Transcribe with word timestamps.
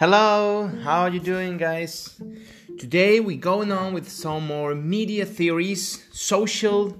Hello, 0.00 0.66
how 0.82 1.02
are 1.02 1.10
you 1.10 1.20
doing, 1.20 1.58
guys? 1.58 2.18
Today 2.78 3.20
we're 3.20 3.36
going 3.36 3.70
on 3.70 3.92
with 3.92 4.08
some 4.08 4.46
more 4.46 4.74
media 4.74 5.26
theories, 5.26 6.06
social 6.10 6.98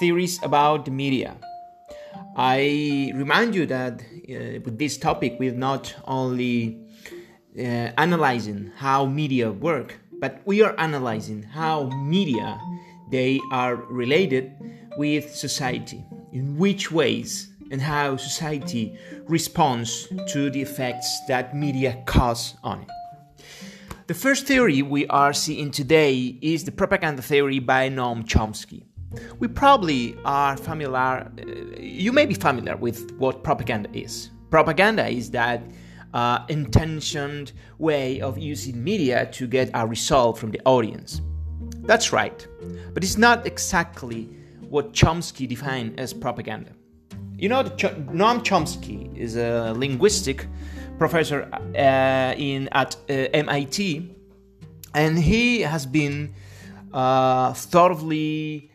theories 0.00 0.42
about 0.42 0.84
the 0.84 0.90
media. 0.90 1.36
I 2.36 3.12
remind 3.14 3.54
you 3.54 3.64
that 3.66 4.02
uh, 4.02 4.58
with 4.64 4.76
this 4.76 4.96
topic 4.98 5.36
we're 5.38 5.54
not 5.54 5.94
only 6.04 6.80
uh, 7.56 7.62
analyzing 7.62 8.72
how 8.74 9.06
media 9.06 9.52
work, 9.52 10.00
but 10.18 10.40
we 10.44 10.62
are 10.62 10.74
analyzing 10.80 11.44
how 11.44 11.90
media 11.90 12.58
they 13.12 13.38
are 13.52 13.76
related 13.76 14.52
with 14.98 15.32
society. 15.32 16.04
In 16.32 16.58
which 16.58 16.90
ways 16.90 17.51
and 17.72 17.80
how 17.80 18.16
society 18.16 18.96
responds 19.24 20.06
to 20.28 20.50
the 20.50 20.60
effects 20.60 21.20
that 21.26 21.56
media 21.56 22.00
cause 22.06 22.54
on 22.62 22.82
it. 22.82 22.88
The 24.06 24.14
first 24.14 24.46
theory 24.46 24.82
we 24.82 25.06
are 25.06 25.32
seeing 25.32 25.70
today 25.70 26.38
is 26.42 26.64
the 26.64 26.70
propaganda 26.70 27.22
theory 27.22 27.58
by 27.58 27.88
Noam 27.88 28.24
Chomsky. 28.24 28.84
We 29.38 29.48
probably 29.48 30.16
are 30.24 30.56
familiar, 30.56 31.30
uh, 31.38 31.80
you 31.80 32.12
may 32.12 32.26
be 32.26 32.34
familiar 32.34 32.76
with 32.76 33.12
what 33.18 33.42
propaganda 33.42 33.88
is. 33.92 34.30
Propaganda 34.50 35.08
is 35.08 35.30
that 35.30 35.62
uh, 36.12 36.44
intentioned 36.48 37.52
way 37.78 38.20
of 38.20 38.36
using 38.38 38.84
media 38.84 39.26
to 39.32 39.46
get 39.46 39.70
a 39.72 39.86
result 39.86 40.36
from 40.36 40.50
the 40.50 40.60
audience. 40.66 41.22
That's 41.84 42.12
right, 42.12 42.46
but 42.92 43.02
it's 43.02 43.16
not 43.16 43.46
exactly 43.46 44.28
what 44.60 44.92
Chomsky 44.92 45.48
defined 45.48 45.98
as 45.98 46.12
propaganda. 46.12 46.72
You 47.42 47.48
know, 47.48 47.64
Ch- 47.64 47.96
Noam 48.14 48.44
Chomsky 48.44 49.12
is 49.16 49.34
a 49.34 49.74
linguistic 49.76 50.46
professor 50.96 51.48
uh, 51.76 52.34
in 52.38 52.68
at 52.70 52.94
uh, 53.10 53.14
MIT, 53.34 54.14
and 54.94 55.18
he 55.18 55.62
has 55.62 55.84
been 55.84 56.34
uh, 56.92 57.52
thoroughly 57.52 58.70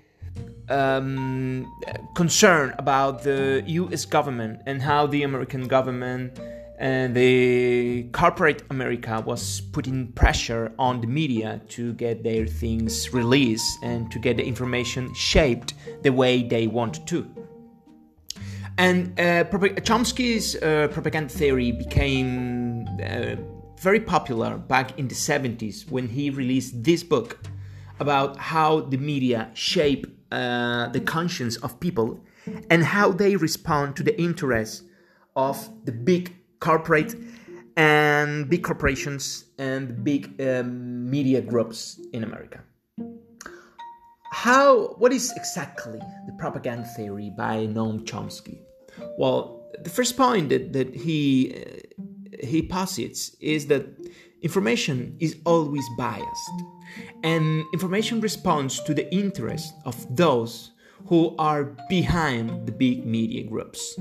um, 0.67 1.65
concerned 2.13 2.75
about 2.77 3.23
the 3.23 3.63
U.S. 3.67 4.03
government 4.03 4.59
and 4.65 4.81
how 4.81 5.07
the 5.07 5.23
American 5.23 5.69
government 5.69 6.37
and 6.77 7.15
the 7.15 8.03
corporate 8.11 8.63
America 8.69 9.23
was 9.25 9.61
putting 9.61 10.11
pressure 10.11 10.73
on 10.77 10.99
the 10.99 11.07
media 11.07 11.61
to 11.69 11.93
get 11.93 12.21
their 12.21 12.45
things 12.45 13.13
released 13.13 13.79
and 13.81 14.11
to 14.11 14.19
get 14.19 14.35
the 14.35 14.43
information 14.43 15.13
shaped 15.13 15.73
the 16.01 16.11
way 16.11 16.43
they 16.43 16.67
want 16.67 17.07
to. 17.07 17.25
And 18.77 19.19
uh, 19.19 19.43
Chomsky's 19.81 20.55
uh, 20.55 20.87
propaganda 20.91 21.33
theory 21.33 21.71
became 21.71 22.87
uh, 23.03 23.35
very 23.79 23.99
popular 23.99 24.57
back 24.57 24.97
in 24.99 25.07
the 25.07 25.15
70s 25.15 25.89
when 25.89 26.07
he 26.07 26.29
released 26.29 26.83
this 26.83 27.03
book 27.03 27.39
about 27.99 28.37
how 28.37 28.81
the 28.81 28.97
media 28.97 29.49
shape 29.53 30.05
uh, 30.31 30.89
the 30.89 30.99
conscience 30.99 31.55
of 31.57 31.79
people 31.79 32.19
and 32.69 32.83
how 32.83 33.11
they 33.11 33.35
respond 33.35 33.95
to 33.95 34.03
the 34.03 34.19
interests 34.21 34.83
of 35.35 35.69
the 35.85 35.91
big 35.91 36.35
corporate 36.59 37.15
and 37.75 38.49
big 38.49 38.63
corporations 38.63 39.45
and 39.57 40.03
big 40.03 40.39
um, 40.41 41.09
media 41.09 41.41
groups 41.41 41.99
in 42.13 42.23
America 42.23 42.61
how 44.31 44.89
what 44.99 45.11
is 45.11 45.33
exactly 45.35 45.99
the 46.27 46.33
propaganda 46.33 46.87
theory 46.95 47.31
by 47.35 47.65
Noam 47.65 48.05
Chomsky? 48.05 48.59
Well, 49.17 49.69
the 49.83 49.89
first 49.89 50.17
point 50.17 50.49
that, 50.49 50.73
that 50.73 50.95
he 50.95 51.53
uh, 51.55 52.45
he 52.45 52.61
posits 52.61 53.35
is 53.39 53.67
that 53.67 53.85
information 54.41 55.15
is 55.19 55.37
always 55.45 55.85
biased, 55.97 56.51
and 57.23 57.63
information 57.73 58.21
responds 58.21 58.81
to 58.83 58.93
the 58.93 59.11
interest 59.13 59.73
of 59.85 59.95
those 60.15 60.71
who 61.07 61.35
are 61.37 61.75
behind 61.89 62.65
the 62.67 62.71
big 62.71 63.05
media 63.05 63.43
groups. 63.43 63.97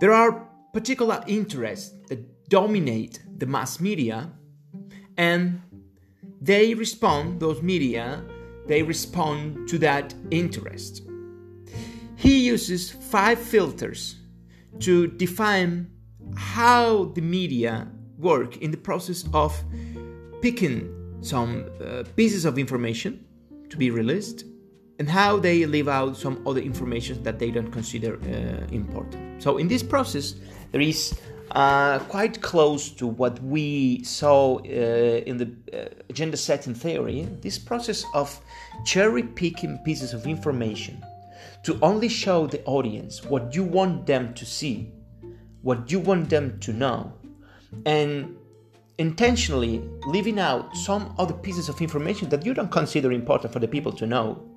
There 0.00 0.12
are 0.12 0.48
particular 0.72 1.22
interests 1.26 1.94
that 2.08 2.48
dominate 2.48 3.20
the 3.38 3.46
mass 3.46 3.80
media, 3.80 4.30
and 5.16 5.60
they 6.40 6.74
respond, 6.74 7.40
those 7.40 7.62
media, 7.62 8.24
they 8.66 8.82
respond 8.82 9.68
to 9.68 9.78
that 9.78 10.14
interest. 10.30 11.02
He 12.22 12.38
uses 12.46 12.88
five 12.88 13.40
filters 13.40 14.14
to 14.78 15.08
define 15.08 15.90
how 16.36 17.06
the 17.16 17.20
media 17.20 17.88
work 18.16 18.58
in 18.58 18.70
the 18.70 18.76
process 18.76 19.24
of 19.34 19.52
picking 20.40 21.18
some 21.20 21.68
uh, 21.84 22.04
pieces 22.14 22.44
of 22.44 22.58
information 22.58 23.24
to 23.70 23.76
be 23.76 23.90
released 23.90 24.44
and 25.00 25.10
how 25.10 25.40
they 25.40 25.66
leave 25.66 25.88
out 25.88 26.16
some 26.16 26.40
other 26.46 26.60
information 26.60 27.20
that 27.24 27.40
they 27.40 27.50
don't 27.50 27.72
consider 27.72 28.14
uh, 28.14 28.72
important. 28.72 29.42
So 29.42 29.58
in 29.58 29.66
this 29.66 29.82
process, 29.82 30.36
there 30.70 30.80
is 30.80 31.18
uh, 31.50 31.98
quite 31.98 32.40
close 32.40 32.90
to 32.90 33.08
what 33.08 33.42
we 33.42 34.04
saw 34.04 34.58
uh, 34.58 34.62
in 35.26 35.38
the 35.38 35.50
uh, 35.72 35.88
agenda 36.08 36.36
setting 36.36 36.74
theory. 36.74 37.26
This 37.40 37.58
process 37.58 38.04
of 38.14 38.40
cherry 38.84 39.24
picking 39.24 39.78
pieces 39.78 40.14
of 40.14 40.28
information 40.28 41.02
to 41.64 41.78
only 41.80 42.08
show 42.08 42.46
the 42.46 42.62
audience 42.64 43.22
what 43.24 43.54
you 43.54 43.62
want 43.62 44.06
them 44.06 44.34
to 44.34 44.44
see, 44.44 44.92
what 45.62 45.90
you 45.90 46.00
want 46.00 46.28
them 46.28 46.58
to 46.60 46.72
know, 46.72 47.12
and 47.86 48.36
intentionally 48.98 49.82
leaving 50.06 50.38
out 50.38 50.76
some 50.76 51.14
other 51.18 51.34
pieces 51.34 51.68
of 51.68 51.80
information 51.80 52.28
that 52.28 52.44
you 52.44 52.54
don't 52.54 52.70
consider 52.70 53.12
important 53.12 53.52
for 53.52 53.58
the 53.58 53.68
people 53.68 53.92
to 53.92 54.06
know. 54.06 54.48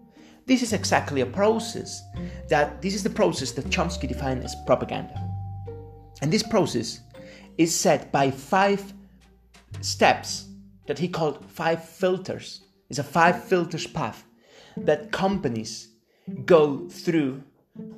This 0.46 0.62
is 0.62 0.74
exactly 0.74 1.22
a 1.22 1.26
process 1.26 2.02
that 2.50 2.82
this 2.82 2.94
is 2.94 3.04
the 3.04 3.10
process 3.10 3.52
that 3.54 3.66
Chomsky 3.66 4.08
defined 4.08 4.44
as 4.44 4.56
propaganda. 4.66 5.20
And 6.22 6.32
this 6.32 6.44
process 6.44 7.02
is 7.58 7.74
set 7.74 8.12
by 8.12 8.30
five 8.32 8.94
steps 9.82 10.48
that 10.88 11.00
he 11.00 11.08
called 11.08 11.44
five 11.50 11.84
filters. 11.84 12.62
It's 12.90 13.00
a 13.00 13.04
five 13.04 13.44
filters 13.44 13.88
path 13.88 14.24
that 14.78 15.12
companies 15.12 15.95
go 16.46 16.88
through 16.90 17.44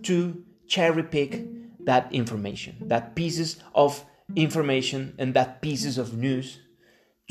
to 0.03 0.43
cherry 0.67 1.03
pick 1.03 1.45
that 1.85 2.11
information, 2.13 2.75
that 2.87 3.15
pieces 3.15 3.57
of 3.73 4.03
information 4.35 5.13
and 5.17 5.33
that 5.33 5.61
pieces 5.61 5.97
of 5.97 6.17
news 6.17 6.59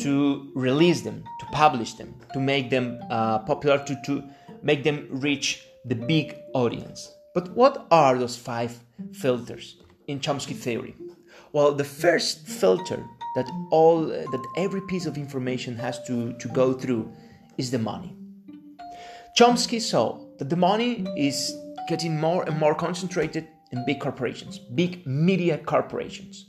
to 0.01 0.51
release 0.55 1.03
them, 1.03 1.25
to 1.41 1.47
publish 1.53 1.95
them, 1.95 2.15
to 2.33 2.41
make 2.41 2.71
them 2.71 2.99
uh, 3.11 3.39
popular, 3.41 3.83
to, 3.85 3.97
to 4.05 4.23
make 4.63 4.85
them 4.85 5.09
reach 5.11 5.63
the 5.85 5.95
big 5.95 6.37
audience. 6.55 7.13
But 7.35 7.51
what 7.51 7.87
are 7.91 8.19
those 8.19 8.37
five 8.37 8.79
filters 9.13 9.77
in 10.07 10.21
Chomsky 10.21 10.57
theory? 10.57 10.97
Well, 11.53 11.73
the 11.73 11.85
first 11.85 12.47
filter 12.47 13.05
that 13.35 13.51
all 13.71 14.07
that 14.07 14.47
every 14.57 14.81
piece 14.83 15.07
of 15.07 15.17
information 15.19 15.77
has 15.77 16.03
to, 16.05 16.33
to 16.35 16.49
go 16.49 16.73
through 16.73 17.13
is 17.59 17.71
the 17.71 17.79
money. 17.79 18.17
Chomsky 19.37 19.83
saw 19.83 20.19
that 20.39 20.49
the 20.49 20.57
money 20.57 21.05
is 21.15 21.55
getting 21.89 22.19
more 22.19 22.45
and 22.45 22.59
more 22.59 22.75
concentrated 22.75 23.47
in 23.71 23.85
big 23.85 24.01
corporations, 24.01 24.59
big 24.59 25.07
media 25.07 25.59
corporations. 25.59 26.47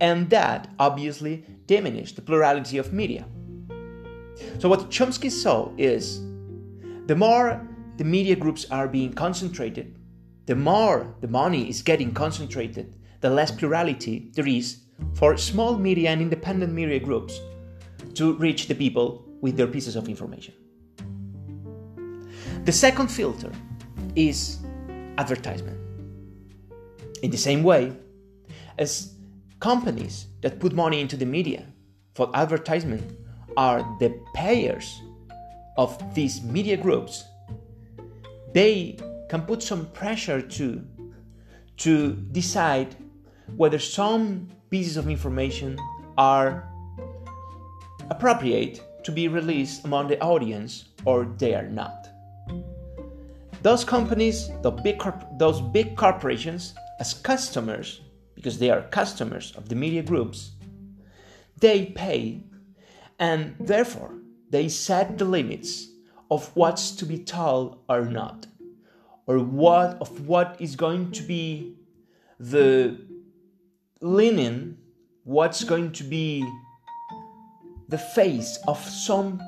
And 0.00 0.28
that 0.28 0.68
obviously 0.78 1.44
diminished 1.64 2.14
the 2.14 2.20
plurality 2.20 2.76
of 2.76 2.92
media. 2.92 3.24
So, 4.58 4.68
what 4.68 4.90
Chomsky 4.90 5.30
saw 5.30 5.70
is 5.78 6.20
the 7.06 7.16
more 7.16 7.66
the 7.96 8.04
media 8.04 8.36
groups 8.36 8.66
are 8.70 8.86
being 8.86 9.14
concentrated, 9.14 9.98
the 10.44 10.56
more 10.56 11.14
the 11.22 11.28
money 11.28 11.70
is 11.70 11.80
getting 11.80 12.12
concentrated, 12.12 12.96
the 13.22 13.30
less 13.30 13.50
plurality 13.50 14.30
there 14.34 14.46
is 14.46 14.82
for 15.14 15.38
small 15.38 15.78
media 15.78 16.10
and 16.10 16.20
independent 16.20 16.74
media 16.74 17.00
groups 17.00 17.40
to 18.12 18.34
reach 18.34 18.68
the 18.68 18.74
people 18.74 19.24
with 19.40 19.56
their 19.56 19.66
pieces 19.66 19.96
of 19.96 20.06
information. 20.06 20.52
The 22.66 22.72
second 22.72 23.12
filter 23.12 23.52
is 24.16 24.58
advertisement. 25.18 25.78
In 27.22 27.30
the 27.30 27.36
same 27.36 27.62
way 27.62 27.92
as 28.76 29.14
companies 29.60 30.26
that 30.40 30.58
put 30.58 30.72
money 30.72 31.00
into 31.00 31.16
the 31.16 31.26
media 31.26 31.64
for 32.16 32.28
advertisement 32.34 33.04
are 33.56 33.86
the 34.00 34.20
payers 34.34 35.00
of 35.76 35.96
these 36.12 36.42
media 36.42 36.76
groups, 36.76 37.22
they 38.52 38.98
can 39.30 39.42
put 39.42 39.62
some 39.62 39.86
pressure 39.92 40.42
to 40.42 40.84
to 41.76 42.14
decide 42.32 42.96
whether 43.54 43.78
some 43.78 44.48
pieces 44.70 44.96
of 44.96 45.08
information 45.08 45.78
are 46.18 46.68
appropriate 48.10 48.82
to 49.04 49.12
be 49.12 49.28
released 49.28 49.84
among 49.84 50.08
the 50.08 50.20
audience 50.20 50.86
or 51.04 51.26
they 51.38 51.54
are 51.54 51.68
not. 51.68 52.08
Those 53.62 53.84
companies, 53.84 54.50
the 54.62 54.70
big 54.70 54.98
corp- 54.98 55.38
those 55.38 55.60
big 55.60 55.96
corporations, 55.96 56.74
as 57.00 57.14
customers, 57.14 58.00
because 58.34 58.58
they 58.58 58.70
are 58.70 58.82
customers 58.82 59.52
of 59.56 59.68
the 59.68 59.74
media 59.74 60.02
groups, 60.02 60.52
they 61.58 61.86
pay, 61.86 62.42
and 63.18 63.56
therefore 63.58 64.12
they 64.50 64.68
set 64.68 65.18
the 65.18 65.24
limits 65.24 65.88
of 66.30 66.54
what's 66.54 66.90
to 66.92 67.06
be 67.06 67.18
told 67.18 67.80
or 67.88 68.04
not, 68.04 68.46
or 69.26 69.38
what 69.38 70.00
of 70.00 70.28
what 70.28 70.56
is 70.60 70.76
going 70.76 71.10
to 71.12 71.22
be 71.22 71.76
the 72.38 72.98
linen, 74.00 74.78
what's 75.24 75.64
going 75.64 75.92
to 75.92 76.04
be 76.04 76.44
the 77.88 77.98
face 77.98 78.58
of 78.68 78.78
some 78.78 79.40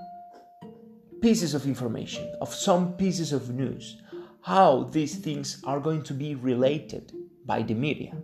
pieces 1.20 1.54
of 1.54 1.66
information, 1.66 2.32
of 2.40 2.54
some 2.54 2.92
pieces 2.94 3.32
of 3.32 3.50
news, 3.50 4.00
how 4.42 4.84
these 4.92 5.16
things 5.16 5.62
are 5.64 5.80
going 5.80 6.02
to 6.02 6.14
be 6.14 6.34
related 6.34 7.12
by 7.44 7.62
the 7.62 7.74
media. 7.74 8.14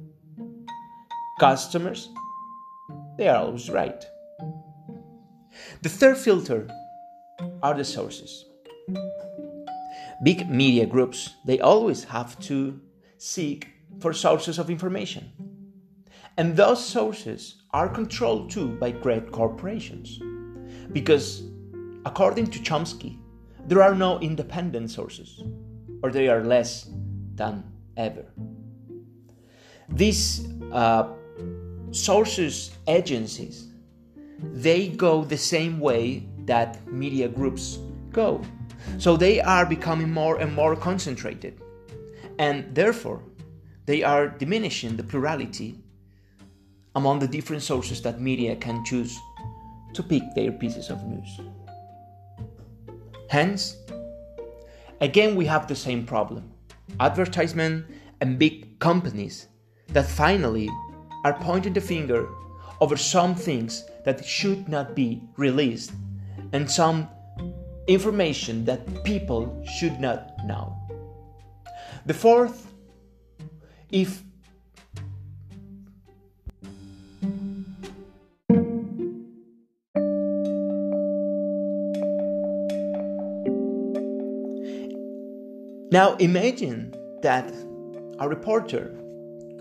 Customers, 1.40 2.08
they 3.18 3.28
are 3.28 3.36
always 3.36 3.68
right. 3.68 4.04
The 5.82 5.88
third 5.88 6.18
filter 6.18 6.68
are 7.62 7.74
the 7.74 7.84
sources. 7.84 8.44
Big 10.22 10.48
media 10.48 10.86
groups, 10.86 11.34
they 11.44 11.60
always 11.60 12.04
have 12.04 12.38
to 12.40 12.80
seek 13.18 13.68
for 14.00 14.12
sources 14.12 14.58
of 14.58 14.70
information. 14.70 15.32
And 16.36 16.56
those 16.56 16.84
sources 16.84 17.62
are 17.72 17.88
controlled 17.88 18.50
too 18.50 18.76
by 18.76 18.90
great 18.90 19.30
corporations. 19.30 20.20
Because, 20.92 21.42
according 22.04 22.46
to 22.48 22.58
Chomsky, 22.58 23.18
there 23.66 23.82
are 23.82 23.94
no 23.94 24.18
independent 24.20 24.90
sources, 24.90 25.42
or 26.02 26.10
they 26.10 26.28
are 26.28 26.44
less 26.44 26.90
than 27.34 27.64
ever. 27.96 28.24
These 29.88 30.48
uh, 30.72 31.08
sources, 31.90 32.72
agencies, 32.86 33.68
they 34.38 34.88
go 34.88 35.24
the 35.24 35.36
same 35.36 35.80
way 35.80 36.28
that 36.44 36.86
media 36.92 37.28
groups 37.28 37.78
go. 38.12 38.42
So 38.98 39.16
they 39.16 39.40
are 39.40 39.64
becoming 39.64 40.10
more 40.10 40.38
and 40.38 40.54
more 40.54 40.76
concentrated. 40.76 41.60
And 42.38 42.74
therefore, 42.74 43.22
they 43.86 44.02
are 44.02 44.28
diminishing 44.28 44.96
the 44.96 45.04
plurality 45.04 45.78
among 46.94 47.18
the 47.18 47.28
different 47.28 47.62
sources 47.62 48.02
that 48.02 48.20
media 48.20 48.56
can 48.56 48.84
choose 48.84 49.18
to 49.94 50.02
pick 50.02 50.22
their 50.34 50.52
pieces 50.52 50.90
of 50.90 51.02
news. 51.04 51.40
Hence, 53.28 53.76
again, 55.00 55.34
we 55.34 55.46
have 55.46 55.66
the 55.66 55.76
same 55.76 56.06
problem 56.06 56.50
advertisement 57.00 57.86
and 58.20 58.38
big 58.38 58.78
companies 58.78 59.48
that 59.88 60.06
finally 60.06 60.68
are 61.24 61.32
pointing 61.40 61.72
the 61.72 61.80
finger 61.80 62.28
over 62.80 62.96
some 62.96 63.34
things 63.34 63.84
that 64.04 64.24
should 64.24 64.68
not 64.68 64.94
be 64.94 65.22
released 65.36 65.92
and 66.52 66.70
some 66.70 67.08
information 67.86 68.64
that 68.64 69.04
people 69.04 69.64
should 69.78 69.98
not 70.00 70.32
know. 70.44 70.76
The 72.06 72.14
fourth, 72.14 72.72
if 73.90 74.22
Now 85.94 86.16
imagine 86.16 86.92
that 87.22 87.54
a 88.18 88.28
reporter 88.28 88.98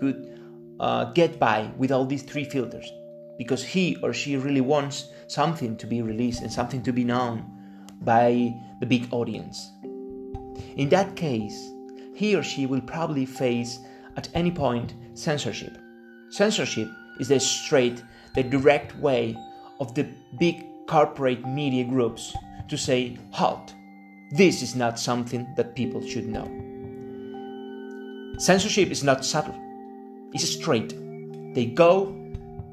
could 0.00 0.36
uh, 0.80 1.12
get 1.12 1.38
by 1.38 1.70
with 1.78 1.92
all 1.92 2.04
these 2.06 2.24
three 2.24 2.42
filters 2.42 2.92
because 3.38 3.62
he 3.62 3.96
or 4.02 4.12
she 4.12 4.36
really 4.36 4.60
wants 4.60 5.10
something 5.28 5.76
to 5.76 5.86
be 5.86 6.02
released 6.02 6.42
and 6.42 6.50
something 6.50 6.82
to 6.82 6.92
be 6.92 7.04
known 7.04 7.44
by 8.00 8.52
the 8.80 8.86
big 8.86 9.06
audience. 9.12 9.70
In 10.74 10.88
that 10.88 11.14
case, 11.14 11.70
he 12.16 12.34
or 12.34 12.42
she 12.42 12.66
will 12.66 12.80
probably 12.80 13.26
face 13.26 13.78
at 14.16 14.28
any 14.34 14.50
point 14.50 14.92
censorship. 15.14 15.78
Censorship 16.30 16.88
is 17.20 17.28
the 17.28 17.38
straight, 17.38 18.02
the 18.34 18.42
direct 18.42 18.96
way 18.96 19.36
of 19.78 19.94
the 19.94 20.08
big 20.40 20.66
corporate 20.88 21.46
media 21.46 21.84
groups 21.84 22.34
to 22.66 22.76
say, 22.76 23.16
halt, 23.30 23.72
this 24.34 24.62
is 24.62 24.74
not 24.74 24.98
something 24.98 25.46
that 25.56 25.76
people 25.76 26.04
should 26.04 26.26
know. 26.26 26.44
Censorship 28.38 28.90
is 28.90 29.04
not 29.04 29.24
subtle, 29.24 29.54
it's 30.32 30.48
straight. 30.48 30.92
They 31.54 31.66
go 31.66 32.08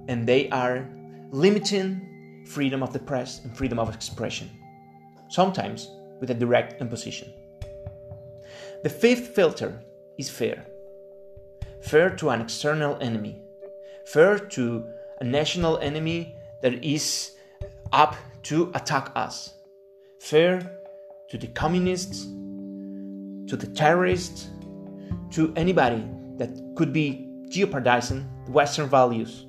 and 0.08 0.28
they 0.28 0.50
are 0.50 0.90
limiting 1.30 2.44
freedom 2.48 2.82
of 2.82 2.94
the 2.94 3.00
press 3.00 3.44
and 3.44 3.56
freedom 3.56 3.78
of 3.78 3.94
expression, 3.94 4.50
sometimes 5.30 5.88
with 6.20 6.32
a 6.32 6.34
direct 6.34 6.82
imposition. 6.82 7.32
The 8.82 8.90
fifth 8.90 9.36
filter 9.36 9.80
is 10.18 10.32
fear 10.32 10.66
fear 11.82 12.10
to 12.12 12.30
an 12.30 12.42
external 12.42 12.98
enemy, 13.02 13.40
fear 14.06 14.38
to 14.38 14.86
a 15.20 15.24
national 15.24 15.78
enemy 15.78 16.36
that 16.62 16.84
is 16.84 17.34
up 17.92 18.16
to 18.44 18.72
attack 18.74 19.12
us, 19.16 19.54
fear 20.20 20.81
to 21.32 21.38
the 21.38 21.48
communists, 21.48 22.26
to 23.50 23.56
the 23.56 23.68
terrorists, 23.68 24.50
to 25.30 25.54
anybody 25.56 26.06
that 26.38 26.50
could 26.76 26.92
be 26.92 27.26
jeopardizing 27.48 28.30
the 28.46 28.52
Western 28.52 28.90
values, 28.90 29.46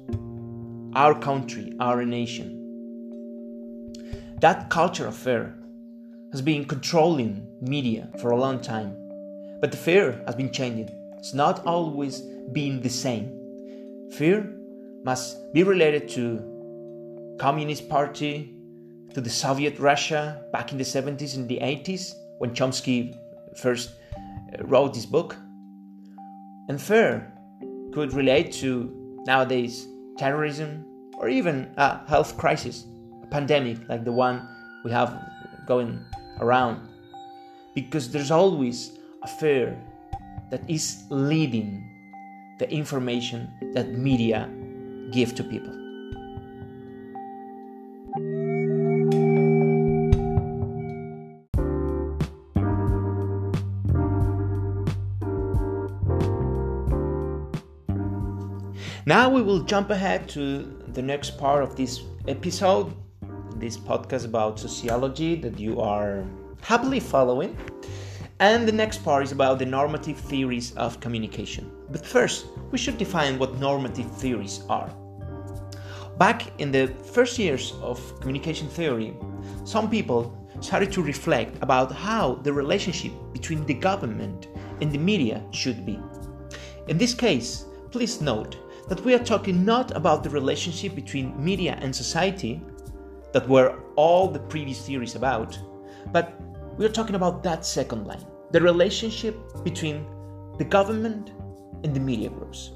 our 0.94 1.12
country, 1.12 1.72
our 1.80 2.04
nation. 2.04 2.48
That 4.40 4.70
culture 4.70 5.08
of 5.08 5.16
fear 5.16 5.58
has 6.30 6.40
been 6.40 6.66
controlling 6.66 7.48
media 7.60 8.08
for 8.20 8.30
a 8.30 8.36
long 8.36 8.60
time, 8.60 8.94
but 9.60 9.72
the 9.72 9.76
fear 9.76 10.22
has 10.24 10.36
been 10.36 10.52
changing. 10.52 10.88
It's 11.18 11.34
not 11.34 11.66
always 11.66 12.20
been 12.52 12.80
the 12.80 12.90
same. 12.90 14.08
Fear 14.12 14.54
must 15.02 15.52
be 15.52 15.64
related 15.64 16.08
to 16.10 17.36
Communist 17.40 17.88
Party, 17.88 18.54
to 19.14 19.20
the 19.20 19.30
Soviet 19.30 19.78
Russia 19.78 20.42
back 20.52 20.72
in 20.72 20.78
the 20.78 20.84
70s 20.84 21.36
and 21.36 21.48
the 21.48 21.58
80s 21.58 22.14
when 22.38 22.50
Chomsky 22.54 23.16
first 23.56 23.90
uh, 24.14 24.64
wrote 24.64 24.94
this 24.94 25.06
book. 25.06 25.36
And 26.68 26.80
fear 26.80 27.32
could 27.92 28.12
relate 28.14 28.52
to 28.52 28.90
nowadays 29.26 29.86
terrorism 30.18 30.84
or 31.18 31.28
even 31.28 31.72
a 31.76 32.06
health 32.06 32.36
crisis, 32.38 32.86
a 33.22 33.26
pandemic 33.26 33.78
like 33.88 34.04
the 34.04 34.12
one 34.12 34.48
we 34.84 34.90
have 34.90 35.18
going 35.66 36.04
around. 36.40 36.88
Because 37.74 38.10
there's 38.10 38.30
always 38.30 38.98
a 39.22 39.28
fear 39.28 39.78
that 40.50 40.68
is 40.68 41.04
leading 41.10 41.88
the 42.58 42.70
information 42.70 43.50
that 43.74 43.92
media 43.92 44.50
give 45.10 45.34
to 45.34 45.44
people. 45.44 45.81
Now 59.04 59.28
we 59.28 59.42
will 59.42 59.64
jump 59.64 59.90
ahead 59.90 60.28
to 60.28 60.62
the 60.86 61.02
next 61.02 61.36
part 61.36 61.64
of 61.64 61.74
this 61.74 62.02
episode, 62.28 62.94
this 63.56 63.76
podcast 63.76 64.24
about 64.24 64.60
sociology 64.60 65.34
that 65.40 65.58
you 65.58 65.80
are 65.80 66.24
happily 66.60 67.00
following. 67.00 67.58
And 68.38 68.66
the 68.66 68.70
next 68.70 69.02
part 69.02 69.24
is 69.24 69.32
about 69.32 69.58
the 69.58 69.66
normative 69.66 70.18
theories 70.18 70.72
of 70.76 71.00
communication. 71.00 71.68
But 71.90 72.06
first, 72.06 72.46
we 72.70 72.78
should 72.78 72.96
define 72.96 73.40
what 73.40 73.58
normative 73.58 74.08
theories 74.18 74.62
are. 74.68 74.88
Back 76.18 76.52
in 76.60 76.70
the 76.70 76.86
first 77.12 77.40
years 77.40 77.74
of 77.82 77.98
communication 78.20 78.68
theory, 78.68 79.16
some 79.64 79.90
people 79.90 80.48
started 80.60 80.92
to 80.92 81.02
reflect 81.02 81.60
about 81.60 81.90
how 81.90 82.36
the 82.44 82.52
relationship 82.52 83.10
between 83.32 83.66
the 83.66 83.74
government 83.74 84.46
and 84.80 84.92
the 84.92 84.98
media 84.98 85.42
should 85.50 85.84
be. 85.84 85.98
In 86.86 86.98
this 86.98 87.14
case, 87.14 87.64
please 87.90 88.20
note 88.20 88.61
that 88.88 89.04
we 89.04 89.14
are 89.14 89.24
talking 89.24 89.64
not 89.64 89.96
about 89.96 90.22
the 90.22 90.30
relationship 90.30 90.94
between 90.94 91.42
media 91.42 91.78
and 91.80 91.94
society, 91.94 92.60
that 93.32 93.48
were 93.48 93.80
all 93.96 94.28
the 94.28 94.38
previous 94.38 94.86
theories 94.86 95.14
about, 95.14 95.58
but 96.12 96.38
we 96.76 96.84
are 96.84 96.90
talking 96.90 97.14
about 97.14 97.42
that 97.42 97.64
second 97.64 98.06
line 98.06 98.24
the 98.52 98.60
relationship 98.60 99.34
between 99.64 100.04
the 100.58 100.64
government 100.64 101.30
and 101.84 101.96
the 101.96 102.00
media 102.00 102.28
groups. 102.28 102.72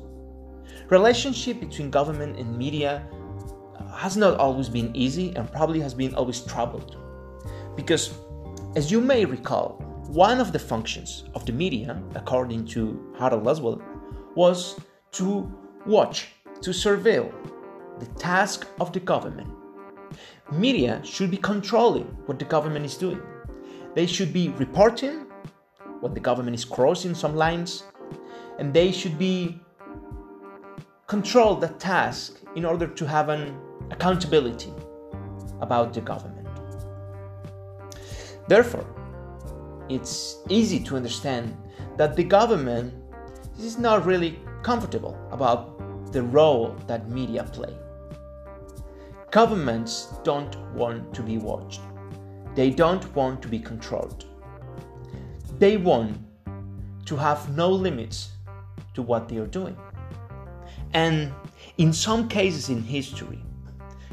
Relationship 0.89 1.61
between 1.61 1.91
government 1.91 2.39
and 2.39 2.57
media 2.57 3.07
has 3.95 4.17
not 4.17 4.39
always 4.39 4.71
been 4.71 4.95
easy 4.97 5.37
and 5.37 5.53
probably 5.53 5.79
has 5.81 5.93
been 5.93 6.15
always 6.15 6.41
troubled. 6.41 6.97
Because, 7.77 8.15
as 8.75 8.91
you 8.91 9.03
may 9.03 9.27
recall, 9.27 9.73
one 10.09 10.41
of 10.41 10.51
the 10.51 10.59
functions 10.59 11.25
of 11.35 11.45
the 11.45 11.53
media, 11.53 12.03
according 12.15 12.65
to 12.69 13.13
Harold 13.19 13.45
Lasswell, 13.45 13.83
was 14.35 14.81
to 15.13 15.53
watch, 15.87 16.29
to 16.63 16.71
surveil, 16.71 17.33
the 18.01 18.07
task 18.19 18.67
of 18.81 18.93
the 18.93 19.01
government. 19.01 19.49
Media 20.53 21.01
should 21.05 21.31
be 21.31 21.37
controlling 21.37 22.07
what 22.27 22.39
the 22.39 22.45
government 22.45 22.85
is 22.85 22.97
doing. 22.97 23.21
They 23.95 24.07
should 24.07 24.33
be 24.33 24.51
reporting 24.51 25.27
when 26.01 26.15
the 26.15 26.21
government 26.21 26.55
is 26.55 26.65
crossing 26.65 27.15
some 27.15 27.35
lines, 27.35 27.85
and 28.59 28.73
they 28.73 28.93
should 28.93 29.19
be 29.19 29.61
control 31.07 31.57
that 31.57 31.79
task 31.79 32.41
in 32.57 32.65
order 32.65 32.87
to 32.87 33.07
have 33.07 33.29
an 33.29 33.59
accountability 33.91 34.73
about 35.61 35.95
the 35.95 36.01
government. 36.01 36.47
Therefore, 38.49 38.87
it's 39.89 40.39
easy 40.49 40.81
to 40.81 40.97
understand 40.97 41.57
that 41.97 42.17
the 42.17 42.25
government 42.25 42.93
is 43.59 43.79
not 43.79 44.05
really 44.05 44.39
comfortable 44.63 45.17
about 45.31 45.76
the 46.13 46.23
role 46.23 46.77
that 46.87 47.09
media 47.11 47.45
play. 47.45 47.75
Governments 49.31 50.15
don't 50.23 50.57
want 50.73 51.13
to 51.15 51.23
be 51.23 51.39
watched. 51.39 51.81
They 52.55 52.71
don't 52.71 53.15
want 53.15 53.43
to 53.43 53.49
be 53.49 53.59
controlled. 53.59 54.25
They 55.59 55.77
want 55.77 56.19
to 57.07 57.17
have 57.17 57.55
no 57.57 57.71
limits 57.71 58.31
to 58.95 59.03
what 59.03 59.29
they 59.29 59.37
are 59.39 59.47
doing. 59.47 59.77
And 60.95 61.33
in 61.79 61.93
some 61.93 62.29
cases 62.29 62.71
in 62.71 62.83
history, 62.83 63.45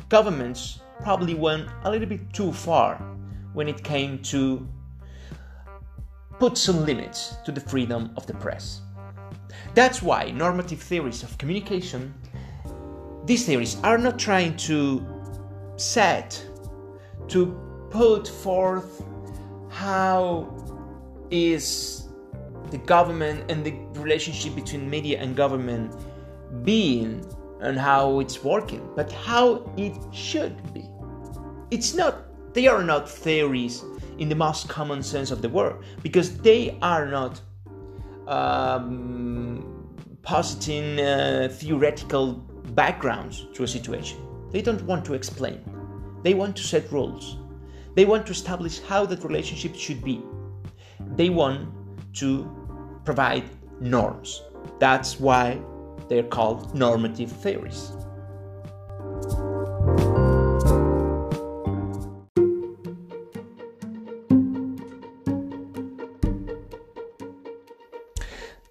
governments 0.09 0.79
probably 1.01 1.33
went 1.33 1.69
a 1.83 1.91
little 1.91 2.07
bit 2.07 2.33
too 2.33 2.51
far 2.51 2.95
when 3.53 3.67
it 3.67 3.83
came 3.83 4.19
to 4.23 4.67
put 6.39 6.57
some 6.57 6.85
limits 6.85 7.35
to 7.45 7.51
the 7.51 7.61
freedom 7.61 8.11
of 8.17 8.25
the 8.27 8.33
press. 8.33 8.82
That's 9.75 10.01
why 10.01 10.31
normative 10.31 10.81
theories 10.81 11.23
of 11.23 11.37
communication, 11.37 12.13
these 13.25 13.45
theories 13.45 13.77
are 13.83 13.97
not 13.97 14.19
trying 14.19 14.55
to 14.57 15.05
set, 15.77 16.41
to 17.29 17.87
put 17.89 18.27
forth 18.27 19.03
how 19.69 20.53
is 21.31 22.07
the 22.69 22.77
government 22.79 23.49
and 23.49 23.63
the 23.65 23.71
relationship 23.99 24.55
between 24.55 24.89
media 24.89 25.19
and 25.19 25.35
government 25.35 25.95
being 26.63 27.25
and 27.61 27.79
how 27.79 28.19
it's 28.19 28.43
working, 28.43 28.87
but 28.95 29.11
how 29.11 29.71
it 29.77 29.95
should 30.11 30.73
be. 30.73 30.89
It's 31.71 31.93
not, 31.93 32.53
they 32.53 32.67
are 32.67 32.83
not 32.83 33.09
theories 33.09 33.83
in 34.19 34.29
the 34.29 34.35
most 34.35 34.69
common 34.69 35.01
sense 35.01 35.31
of 35.31 35.41
the 35.41 35.49
word 35.49 35.83
because 36.03 36.37
they 36.37 36.77
are 36.81 37.05
not 37.07 37.41
um, 38.27 39.52
positing 40.23 40.99
uh, 40.99 41.49
theoretical 41.51 42.33
backgrounds 42.73 43.45
to 43.53 43.63
a 43.63 43.67
situation. 43.67 44.17
They 44.51 44.61
don't 44.61 44.81
want 44.83 45.05
to 45.05 45.13
explain, 45.13 45.61
they 46.23 46.33
want 46.33 46.55
to 46.57 46.63
set 46.63 46.91
rules. 46.91 47.37
They 47.95 48.05
want 48.05 48.25
to 48.25 48.31
establish 48.31 48.79
how 48.81 49.05
that 49.05 49.23
relationship 49.23 49.75
should 49.75 50.03
be. 50.03 50.23
They 51.15 51.29
want 51.29 51.69
to 52.13 52.49
provide 53.05 53.43
norms. 53.79 54.41
That's 54.79 55.19
why 55.19 55.61
they're 56.09 56.23
called 56.23 56.73
normative 56.73 57.31
theories. 57.31 57.91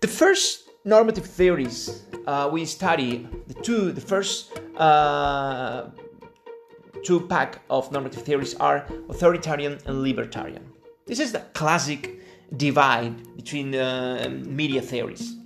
The 0.00 0.08
first 0.08 0.61
normative 0.84 1.26
theories 1.26 2.02
uh, 2.26 2.48
we 2.52 2.64
study, 2.64 3.28
the 3.48 3.54
two, 3.54 3.92
the 3.92 4.00
first 4.00 4.58
uh, 4.76 5.86
two 7.02 7.20
pack 7.20 7.60
of 7.68 7.90
normative 7.92 8.22
theories 8.22 8.54
are 8.56 8.86
authoritarian 9.08 9.78
and 9.86 10.02
libertarian. 10.02 10.64
This 11.06 11.18
is 11.18 11.32
the 11.32 11.40
classic 11.54 12.20
divide 12.56 13.36
between 13.36 13.74
uh, 13.74 14.28
media 14.44 14.80
theories, 14.80 15.36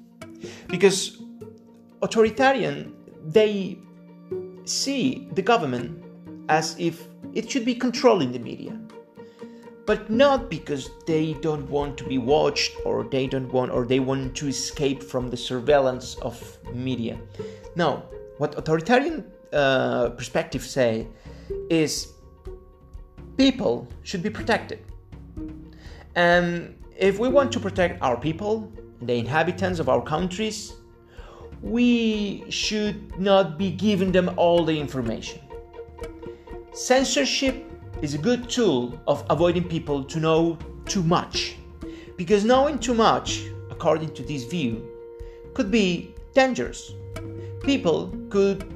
because 0.68 1.22
authoritarian 2.02 2.94
they 3.24 3.78
see 4.64 5.28
the 5.32 5.42
government 5.42 6.02
as 6.48 6.76
if 6.78 7.08
it 7.34 7.50
should 7.50 7.64
be 7.64 7.74
controlling 7.74 8.32
the 8.32 8.38
media 8.38 8.78
but 9.86 10.10
not 10.10 10.50
because 10.50 10.90
they 11.06 11.34
don't 11.34 11.68
want 11.70 11.96
to 11.98 12.04
be 12.04 12.18
watched 12.18 12.72
or 12.84 13.04
they 13.04 13.26
don't 13.26 13.50
want 13.52 13.70
or 13.70 13.86
they 13.86 14.00
want 14.00 14.34
to 14.36 14.48
escape 14.48 15.02
from 15.02 15.30
the 15.30 15.36
surveillance 15.36 16.16
of 16.16 16.58
media. 16.74 17.18
No 17.76 18.02
what 18.38 18.58
authoritarian 18.58 19.24
uh, 19.52 20.10
perspectives 20.10 20.68
say 20.68 21.06
is 21.70 22.12
people 23.36 23.88
should 24.02 24.22
be 24.22 24.30
protected. 24.30 24.80
And 26.14 26.76
if 26.98 27.18
we 27.18 27.28
want 27.28 27.52
to 27.52 27.60
protect 27.60 28.02
our 28.02 28.16
people 28.16 28.72
the 29.02 29.14
inhabitants 29.14 29.78
of 29.78 29.88
our 29.88 30.02
countries 30.02 30.72
we 31.62 32.44
should 32.50 33.18
not 33.18 33.58
be 33.58 33.70
giving 33.70 34.12
them 34.12 34.30
all 34.36 34.64
the 34.64 34.78
information. 34.78 35.40
Censorship 36.72 37.64
is 38.02 38.14
a 38.14 38.18
good 38.18 38.48
tool 38.48 39.00
of 39.06 39.24
avoiding 39.30 39.64
people 39.64 40.04
to 40.04 40.20
know 40.20 40.58
too 40.84 41.02
much. 41.02 41.56
Because 42.16 42.44
knowing 42.44 42.78
too 42.78 42.94
much, 42.94 43.44
according 43.70 44.14
to 44.14 44.22
this 44.22 44.44
view, 44.44 44.86
could 45.54 45.70
be 45.70 46.14
dangerous. 46.34 46.92
People 47.62 48.14
could 48.28 48.72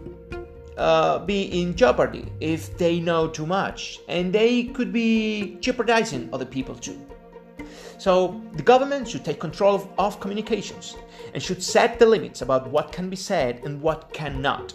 uh, 0.76 1.18
be 1.18 1.60
in 1.60 1.74
jeopardy 1.76 2.32
if 2.40 2.76
they 2.78 3.00
know 3.00 3.28
too 3.28 3.46
much, 3.46 4.00
and 4.08 4.32
they 4.32 4.64
could 4.64 4.92
be 4.92 5.56
jeopardizing 5.60 6.28
other 6.32 6.46
people 6.46 6.74
too. 6.74 6.98
So, 7.98 8.40
the 8.54 8.62
government 8.62 9.06
should 9.06 9.26
take 9.26 9.38
control 9.38 9.74
of, 9.74 9.88
of 9.98 10.20
communications 10.20 10.96
and 11.34 11.42
should 11.42 11.62
set 11.62 11.98
the 11.98 12.06
limits 12.06 12.40
about 12.40 12.70
what 12.70 12.92
can 12.92 13.10
be 13.10 13.16
said 13.16 13.60
and 13.64 13.82
what 13.82 14.10
cannot. 14.14 14.72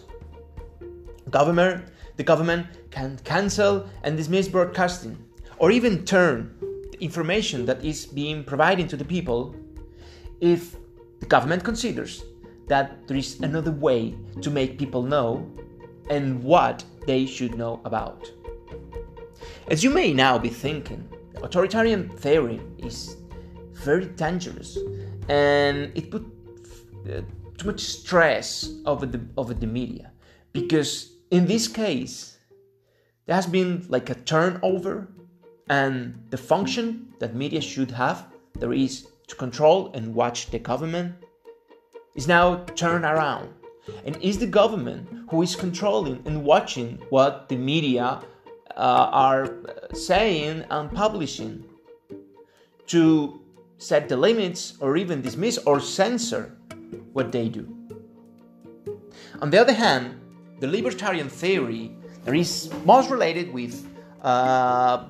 Government 1.31 1.85
the 2.17 2.23
government 2.23 2.67
can 2.91 3.17
cancel 3.23 3.87
and 4.03 4.17
dismiss 4.17 4.47
broadcasting, 4.47 5.17
or 5.57 5.71
even 5.71 6.05
turn 6.05 6.55
the 6.91 6.97
information 7.03 7.65
that 7.65 7.83
is 7.83 8.05
being 8.05 8.43
provided 8.43 8.89
to 8.89 8.97
the 8.97 9.05
people 9.05 9.55
if 10.41 10.75
the 11.19 11.25
government 11.25 11.63
considers 11.63 12.23
that 12.67 13.07
there 13.07 13.17
is 13.17 13.39
another 13.41 13.71
way 13.71 14.15
to 14.41 14.49
make 14.49 14.77
people 14.77 15.03
know 15.03 15.49
and 16.09 16.43
what 16.43 16.83
they 17.05 17.25
should 17.25 17.55
know 17.57 17.81
about. 17.85 18.31
As 19.67 19.83
you 19.83 19.89
may 19.89 20.13
now 20.13 20.37
be 20.37 20.49
thinking, 20.49 21.07
authoritarian 21.41 22.09
theory 22.09 22.61
is 22.77 23.17
very 23.73 24.05
dangerous 24.05 24.77
and 25.29 25.91
it 25.95 26.09
put 26.09 26.25
uh, 27.09 27.21
too 27.57 27.67
much 27.67 27.79
stress 27.79 28.69
over 28.85 29.05
the 29.05 29.21
over 29.37 29.53
the 29.53 29.67
media 29.67 30.11
because 30.53 31.14
in 31.35 31.45
this 31.45 31.67
case, 31.67 32.37
there 33.25 33.35
has 33.35 33.45
been 33.45 33.85
like 33.89 34.09
a 34.09 34.15
turnover, 34.15 35.09
and 35.69 36.15
the 36.29 36.37
function 36.37 37.13
that 37.19 37.35
media 37.35 37.59
should 37.59 37.91
have, 37.91 38.27
there 38.59 38.71
is 38.71 39.07
to 39.27 39.35
control 39.35 39.91
and 39.93 40.15
watch 40.15 40.49
the 40.51 40.59
government, 40.59 41.13
is 42.15 42.27
now 42.27 42.63
turned 42.75 43.03
around. 43.03 43.49
And 44.05 44.15
is 44.21 44.39
the 44.39 44.47
government 44.47 45.07
who 45.29 45.41
is 45.41 45.55
controlling 45.55 46.23
and 46.25 46.43
watching 46.43 46.99
what 47.09 47.49
the 47.49 47.57
media 47.57 48.21
uh, 48.75 49.09
are 49.11 49.53
saying 49.93 50.63
and 50.69 50.91
publishing 50.91 51.65
to 52.87 53.41
set 53.77 54.07
the 54.09 54.17
limits 54.17 54.75
or 54.79 54.97
even 54.97 55.21
dismiss 55.21 55.57
or 55.65 55.79
censor 55.79 56.57
what 57.13 57.31
they 57.31 57.49
do. 57.49 57.65
On 59.41 59.49
the 59.49 59.59
other 59.59 59.73
hand, 59.73 60.19
the 60.59 60.67
libertarian 60.67 61.29
theory 61.29 61.91
there 62.23 62.33
is 62.33 62.71
most 62.85 63.09
related 63.09 63.53
with 63.53 63.87
uh, 64.21 65.05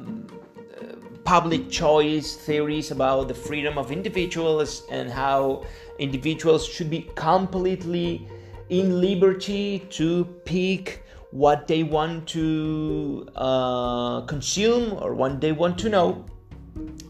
public 1.24 1.70
choice 1.70 2.36
theories 2.36 2.92
about 2.92 3.28
the 3.28 3.34
freedom 3.34 3.78
of 3.78 3.92
individuals 3.92 4.84
and 4.92 5.10
how 5.10 5.64
individuals 5.98 6.68
should 6.68 6.90
be 6.90 7.10
completely 7.16 8.28
in 8.70 9.02
liberty 9.02 9.80
to 9.90 10.26
pick 10.46 11.04
what 11.32 11.68
they 11.68 11.84
want 11.84 12.28
to 12.28 13.28
uh, 13.36 14.22
consume 14.22 14.94
or 15.02 15.16
what 15.16 15.42
they 15.42 15.52
want 15.52 15.78
to 15.78 15.90
know. 15.90 16.26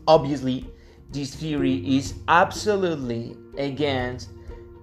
Obviously, 0.07 0.65
this 1.11 1.35
theory 1.35 1.97
is 1.97 2.13
absolutely 2.27 3.35
against 3.57 4.29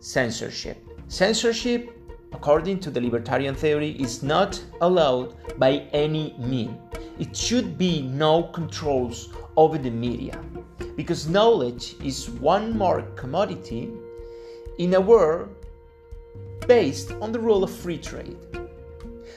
censorship. 0.01 0.79
Censorship 1.09 2.02
according 2.33 2.81
to 2.81 2.91
the 2.91 3.01
libertarian 3.01 3.55
theory, 3.55 3.91
is 4.01 4.23
not 4.23 4.63
allowed 4.81 5.35
by 5.59 5.87
any 5.93 6.35
mean. 6.39 6.79
It 7.19 7.37
should 7.37 7.79
be 7.79 8.03
no 8.03 8.45
controls 8.45 9.29
over 9.57 9.79
the 9.79 9.91
media, 9.91 10.39
because 10.97 11.29
knowledge 11.29 11.95
is 12.03 12.31
one 12.31 12.77
more 12.77 13.03
commodity 13.17 13.91
in 14.79 14.95
a 14.95 15.01
world 15.01 15.49
based 16.67 17.13
on 17.13 17.33
the 17.33 17.39
rule 17.39 17.63
of 17.63 17.71
free 17.71 17.99
trade. 17.99 18.39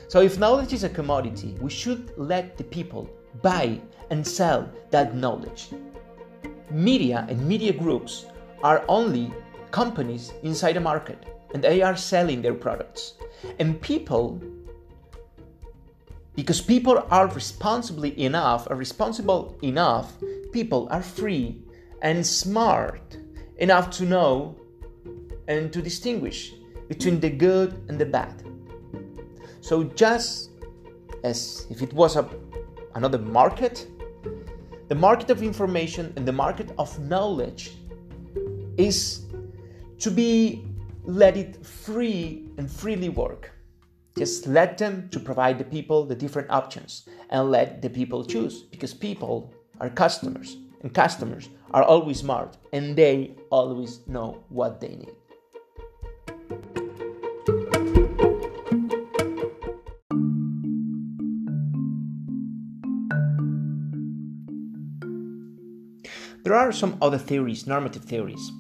So, 0.08 0.22
if 0.22 0.40
knowledge 0.40 0.74
is 0.74 0.84
a 0.84 0.90
commodity, 0.90 1.56
we 1.60 1.70
should 1.70 2.14
let 2.18 2.58
the 2.58 2.64
people 2.64 3.10
buy 3.42 3.82
and 4.10 4.26
sell 4.26 4.70
that 4.92 5.16
knowledge. 5.16 5.70
Media 6.70 7.26
and 7.30 7.46
media 7.48 7.74
groups 7.74 8.26
are 8.64 8.86
only 8.88 9.34
companies 9.72 10.32
inside 10.44 10.78
a 10.78 10.80
market 10.80 11.35
and 11.56 11.64
they 11.64 11.82
are 11.82 11.96
selling 11.96 12.42
their 12.42 12.54
products. 12.54 13.14
And 13.60 13.80
people, 13.80 14.42
because 16.36 16.60
people 16.60 17.02
are 17.10 17.28
responsibly 17.28 18.12
enough, 18.22 18.70
are 18.70 18.76
responsible 18.76 19.58
enough, 19.62 20.12
people 20.52 20.90
are 20.92 21.02
free 21.02 21.64
and 22.02 22.28
smart 22.28 23.18
enough 23.60 23.90
to 23.92 24.04
know 24.04 24.60
and 25.48 25.72
to 25.72 25.82
distinguish 25.82 26.52
between 26.90 27.22
the 27.22 27.30
good 27.30 27.72
and 27.88 27.98
the 27.98 28.06
bad. 28.06 28.44
So 29.62 29.86
just 29.86 30.50
as 31.24 31.68
if 31.70 31.82
it 31.82 31.94
was 31.94 32.18
a, 32.18 32.30
another 32.96 33.20
market, 33.20 33.88
the 34.90 34.96
market 34.96 35.30
of 35.30 35.42
information 35.42 36.12
and 36.18 36.28
the 36.28 36.34
market 36.34 36.72
of 36.78 37.00
knowledge 37.00 37.72
is 38.76 39.22
to 40.00 40.12
be 40.12 40.75
let 41.06 41.38
it 41.38 41.66
free 41.66 42.50
and 42.58 42.70
freely 42.70 43.10
work. 43.10 43.52
Just 44.18 44.48
let 44.48 44.78
them 44.78 45.10
to 45.10 45.20
provide 45.20 45.60
the 45.60 45.64
people 45.64 46.06
the 46.06 46.16
different 46.16 46.50
options 46.50 47.08
and 47.30 47.52
let 47.52 47.82
the 47.82 47.90
people 47.90 48.24
choose 48.26 48.64
because 48.64 48.94
people 48.94 49.54
are 49.80 49.90
customers 49.90 50.58
and 50.82 50.94
customers 50.94 51.50
are 51.72 51.84
always 51.84 52.20
smart 52.20 52.58
and 52.74 52.96
they 52.96 53.36
always 53.50 54.08
know 54.08 54.44
what 54.50 54.80
they 54.80 54.96
need. 54.96 55.16
There 66.44 66.54
are 66.54 66.72
some 66.72 66.98
other 67.02 67.18
theories, 67.18 67.66
normative 67.66 68.04
theories. 68.04 68.52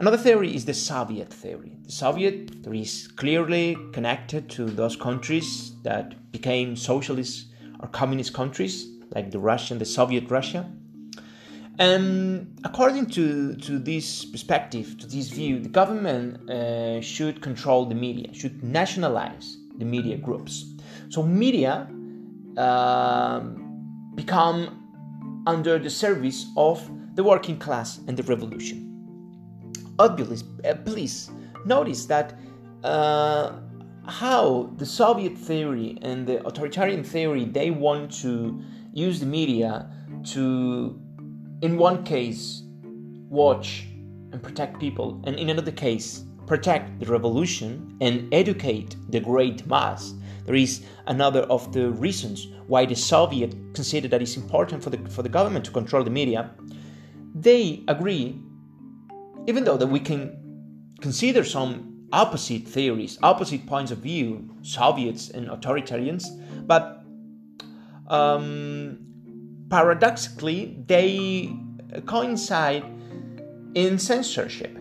Another 0.00 0.16
theory 0.16 0.56
is 0.56 0.64
the 0.64 0.72
Soviet 0.72 1.30
theory. 1.30 1.76
The 1.84 1.92
Soviet 1.92 2.50
theory 2.62 2.80
is 2.80 3.06
clearly 3.16 3.76
connected 3.92 4.48
to 4.48 4.64
those 4.64 4.96
countries 4.96 5.74
that 5.82 6.32
became 6.32 6.74
socialist 6.74 7.48
or 7.80 7.88
communist 7.88 8.32
countries, 8.32 8.88
like 9.14 9.30
the 9.30 9.38
Russian, 9.38 9.76
the 9.76 9.84
Soviet 9.84 10.30
Russia. 10.30 10.64
And 11.78 12.58
according 12.64 13.10
to, 13.10 13.56
to 13.56 13.78
this 13.78 14.24
perspective, 14.24 14.96
to 15.00 15.06
this 15.06 15.28
view, 15.28 15.60
the 15.60 15.68
government 15.68 16.48
uh, 16.48 17.02
should 17.02 17.42
control 17.42 17.84
the 17.84 17.94
media, 17.94 18.32
should 18.32 18.64
nationalize 18.64 19.58
the 19.76 19.84
media 19.84 20.16
groups. 20.16 20.64
So 21.10 21.22
media 21.22 21.86
um, 22.56 24.12
become 24.14 25.42
under 25.46 25.78
the 25.78 25.90
service 25.90 26.46
of 26.56 26.90
the 27.16 27.22
working 27.22 27.58
class 27.58 28.00
and 28.08 28.16
the 28.16 28.22
revolution. 28.22 28.89
Obviously, 30.00 30.46
uh, 30.64 30.74
please 30.84 31.30
notice 31.66 32.06
that 32.06 32.38
uh, 32.84 33.52
how 34.06 34.70
the 34.76 34.86
Soviet 34.86 35.36
theory 35.36 35.98
and 36.02 36.26
the 36.26 36.44
authoritarian 36.46 37.04
theory 37.04 37.44
they 37.44 37.70
want 37.70 38.10
to 38.22 38.60
use 38.92 39.20
the 39.20 39.26
media 39.26 39.90
to, 40.32 40.98
in 41.62 41.76
one 41.76 42.02
case, 42.04 42.62
watch 43.28 43.86
and 44.32 44.42
protect 44.42 44.80
people, 44.80 45.20
and 45.24 45.36
in 45.36 45.50
another 45.50 45.72
case, 45.72 46.24
protect 46.46 46.98
the 47.00 47.06
revolution 47.06 47.96
and 48.00 48.32
educate 48.32 48.96
the 49.10 49.20
great 49.20 49.66
mass 49.66 50.14
there 50.50 50.54
is 50.54 50.82
another 51.06 51.42
of 51.42 51.72
the 51.72 51.90
reasons 51.90 52.48
why 52.66 52.84
the 52.84 52.96
Soviet 52.96 53.54
consider 53.72 54.08
that 54.08 54.20
it's 54.20 54.36
important 54.36 54.82
for 54.82 54.90
the, 54.90 54.98
for 55.10 55.22
the 55.22 55.28
government 55.28 55.64
to 55.66 55.70
control 55.70 56.02
the 56.02 56.10
media. 56.10 56.50
They 57.34 57.84
agree, 57.86 58.42
even 59.50 59.64
though 59.64 59.76
that 59.76 59.88
we 59.88 59.98
can 59.98 60.20
consider 61.00 61.42
some 61.42 62.06
opposite 62.12 62.68
theories, 62.68 63.18
opposite 63.20 63.66
points 63.66 63.90
of 63.90 63.98
view, 63.98 64.48
Soviets 64.62 65.30
and 65.30 65.48
authoritarians, 65.48 66.24
but 66.68 67.02
um, 68.06 68.98
paradoxically, 69.68 70.84
they 70.86 71.52
coincide 72.06 72.84
in 73.74 73.98
censorship. 73.98 74.78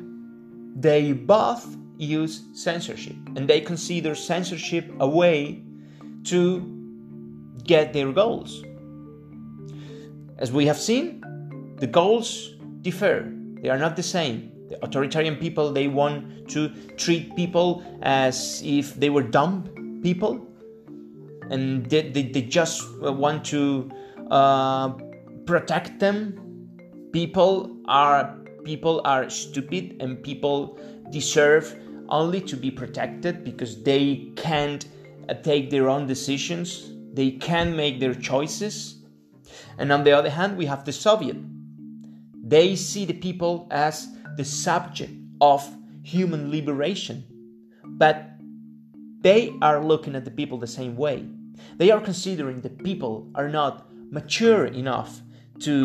They 0.76 1.14
both 1.14 1.76
use 1.98 2.44
censorship 2.54 3.16
and 3.36 3.48
they 3.48 3.62
consider 3.62 4.14
censorship 4.14 4.86
a 5.00 5.10
way 5.10 5.64
to 6.26 6.40
get 7.64 7.92
their 7.92 8.12
goals. 8.12 8.64
As 10.38 10.52
we 10.52 10.68
have 10.68 10.78
seen, 10.78 11.24
the 11.78 11.88
goals 11.88 12.56
differ, 12.82 13.34
they 13.64 13.70
are 13.70 13.80
not 13.80 13.96
the 13.96 14.04
same. 14.04 14.59
The 14.70 14.84
authoritarian 14.84 15.36
people 15.36 15.72
they 15.72 15.88
want 15.88 16.50
to 16.50 16.70
treat 16.98 17.36
people 17.36 17.84
as 18.02 18.62
if 18.64 18.96
they 18.96 19.10
were 19.10 19.24
dumb 19.24 20.00
people 20.04 20.46
and 21.50 21.86
they, 21.90 22.10
they, 22.10 22.24
they 22.24 22.44
just 22.44 22.88
want 23.02 23.44
to 23.46 23.90
uh, 24.30 24.90
protect 25.46 26.00
them. 26.00 26.70
People 27.12 27.76
are 27.88 28.38
people 28.64 29.02
are 29.06 29.30
stupid 29.30 29.98
and 30.00 30.22
people 30.22 30.80
deserve 31.10 31.76
only 32.10 32.42
to 32.42 32.56
be 32.56 32.70
protected 32.70 33.44
because 33.44 33.82
they 33.84 34.32
can't 34.36 34.88
uh, 35.30 35.34
take 35.34 35.70
their 35.70 35.90
own 35.90 36.08
decisions, 36.08 36.92
they 37.14 37.32
can 37.32 37.76
make 37.76 38.00
their 38.00 38.14
choices. 38.14 38.98
And 39.78 39.92
on 39.92 40.04
the 40.04 40.12
other 40.12 40.30
hand, 40.30 40.58
we 40.58 40.66
have 40.66 40.86
the 40.86 40.92
Soviet. 40.92 41.38
They 42.44 42.76
see 42.76 43.06
the 43.06 43.14
people 43.14 43.68
as 43.72 44.08
the 44.40 44.46
subject 44.46 45.12
of 45.42 45.70
human 46.02 46.50
liberation, 46.50 47.26
but 47.84 48.32
they 49.20 49.54
are 49.62 49.84
looking 49.84 50.16
at 50.16 50.24
the 50.24 50.32
people 50.32 50.58
the 50.58 50.66
same 50.66 50.96
way. 50.96 51.28
They 51.76 51.92
are 51.92 52.00
considering 52.00 52.62
that 52.62 52.82
people 52.82 53.30
are 53.36 53.50
not 53.50 53.92
mature 54.10 54.66
enough 54.66 55.20
to 55.60 55.76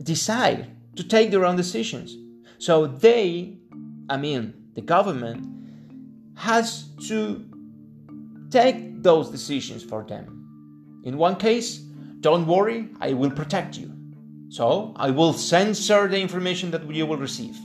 decide, 0.00 0.70
to 0.94 1.02
take 1.02 1.32
their 1.32 1.44
own 1.44 1.56
decisions. 1.56 2.16
So 2.58 2.86
they, 2.86 3.58
I 4.08 4.16
mean, 4.16 4.54
the 4.74 4.82
government 4.82 5.44
has 6.36 6.84
to 7.08 7.44
take 8.50 9.02
those 9.02 9.28
decisions 9.28 9.82
for 9.82 10.04
them. 10.04 11.02
In 11.02 11.18
one 11.18 11.34
case, 11.34 11.78
don't 12.20 12.46
worry, 12.46 12.90
I 13.00 13.14
will 13.14 13.32
protect 13.32 13.76
you. 13.76 13.91
So 14.52 14.92
I 14.96 15.10
will 15.10 15.32
censor 15.32 16.08
the 16.08 16.20
information 16.20 16.72
that 16.72 16.84
you 16.92 17.06
will 17.06 17.16
receive. 17.16 17.58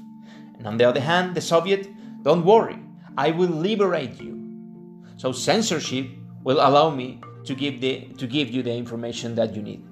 And 0.57 0.65
on 0.65 0.77
the 0.77 0.85
other 0.85 1.01
hand, 1.01 1.35
the 1.35 1.41
Soviet, 1.41 1.85
don't 2.23 2.45
worry, 2.45 2.79
I 3.17 3.31
will 3.31 3.49
liberate 3.49 4.21
you. 4.21 5.03
So 5.17 5.33
censorship 5.33 6.07
will 6.45 6.61
allow 6.65 6.89
me 6.89 7.19
to 7.43 7.53
give, 7.53 7.81
the, 7.81 8.07
to 8.17 8.25
give 8.25 8.49
you 8.49 8.63
the 8.63 8.71
information 8.73 9.35
that 9.35 9.53
you 9.53 9.61
need. 9.61 9.83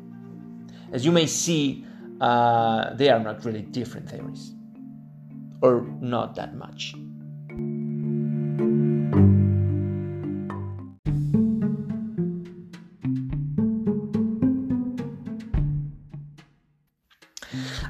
As 0.93 1.03
you 1.03 1.11
may 1.11 1.25
see, 1.25 1.85
uh, 2.21 2.93
they 2.93 3.09
are 3.09 3.19
not 3.19 3.43
really 3.43 3.63
different 3.63 4.09
theories, 4.09 4.53
or 5.61 5.81
not 5.99 6.35
that 6.35 6.55
much. 6.55 6.95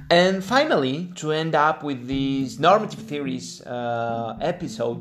And 0.09 0.43
finally, 0.43 1.11
to 1.15 1.31
end 1.31 1.55
up 1.55 1.83
with 1.83 2.07
this 2.07 2.59
normative 2.59 2.99
theories 2.99 3.61
uh, 3.61 4.37
episode, 4.41 4.99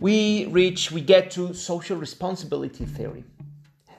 we 0.00 0.46
reach, 0.46 0.90
we 0.90 1.02
get 1.02 1.30
to 1.32 1.52
social 1.54 1.96
responsibility 1.96 2.86
theory. 2.86 3.24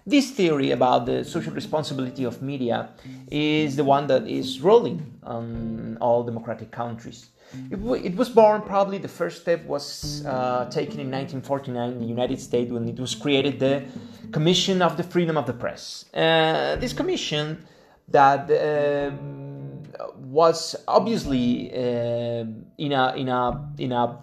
This 0.06 0.32
theory 0.32 0.72
about 0.72 1.06
the 1.06 1.24
social 1.24 1.54
responsibility 1.54 2.24
of 2.24 2.42
media 2.42 2.90
is 3.30 3.76
the 3.76 3.84
one 3.84 4.08
that 4.08 4.28
is 4.28 4.60
rolling 4.60 5.20
on 5.24 5.98
all 6.02 6.24
democratic 6.24 6.72
countries. 6.72 7.30
It, 7.70 7.76
w- 7.76 8.04
it 8.04 8.16
was 8.16 8.30
born 8.30 8.62
probably 8.62 8.98
the 8.98 9.08
first 9.08 9.42
step 9.42 9.64
was 9.66 10.26
uh, 10.26 10.66
taken 10.72 11.00
in 11.00 11.12
1949 11.12 11.92
in 11.92 12.00
the 12.00 12.06
United 12.06 12.40
States 12.40 12.72
when 12.72 12.88
it 12.88 13.00
was 13.00 13.14
created 13.14 13.60
the 13.60 13.84
Commission 14.32 14.82
of 14.82 14.98
the 14.98 15.04
Freedom 15.04 15.38
of 15.38 15.46
the 15.46 15.54
Press. 15.54 16.06
Uh, 16.14 16.78
this 16.78 16.94
commission 16.94 17.64
that 18.12 18.50
um, 18.52 19.84
was 20.16 20.76
obviously 20.88 21.72
uh, 21.74 22.46
in 22.78 22.92
a 22.92 23.14
in 23.16 23.30
a 23.30 23.74
in 23.78 23.92
a 23.92 24.20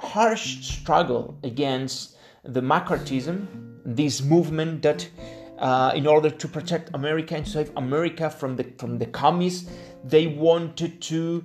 harsh 0.00 0.64
struggle 0.64 1.38
against 1.42 2.16
the 2.44 2.60
McCarthyism, 2.60 3.46
this 3.84 4.22
movement 4.22 4.82
that, 4.82 5.08
uh, 5.58 5.92
in 5.94 6.06
order 6.06 6.30
to 6.30 6.48
protect 6.48 6.90
America 6.94 7.34
and 7.34 7.46
save 7.46 7.70
America 7.76 8.30
from 8.30 8.56
the 8.56 8.64
from 8.78 8.98
the 8.98 9.06
communists, 9.06 9.68
they 10.04 10.26
wanted 10.26 11.00
to 11.02 11.44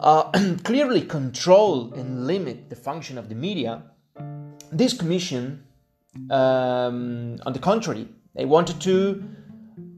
uh, 0.00 0.30
clearly 0.64 1.02
control 1.02 1.92
and 1.94 2.26
limit 2.26 2.70
the 2.70 2.76
function 2.76 3.18
of 3.18 3.28
the 3.28 3.34
media. 3.34 3.82
this 4.72 4.92
commission, 4.92 5.62
um, 6.30 7.36
on 7.46 7.52
the 7.52 7.60
contrary, 7.60 8.08
they 8.34 8.44
wanted 8.44 8.80
to 8.80 9.22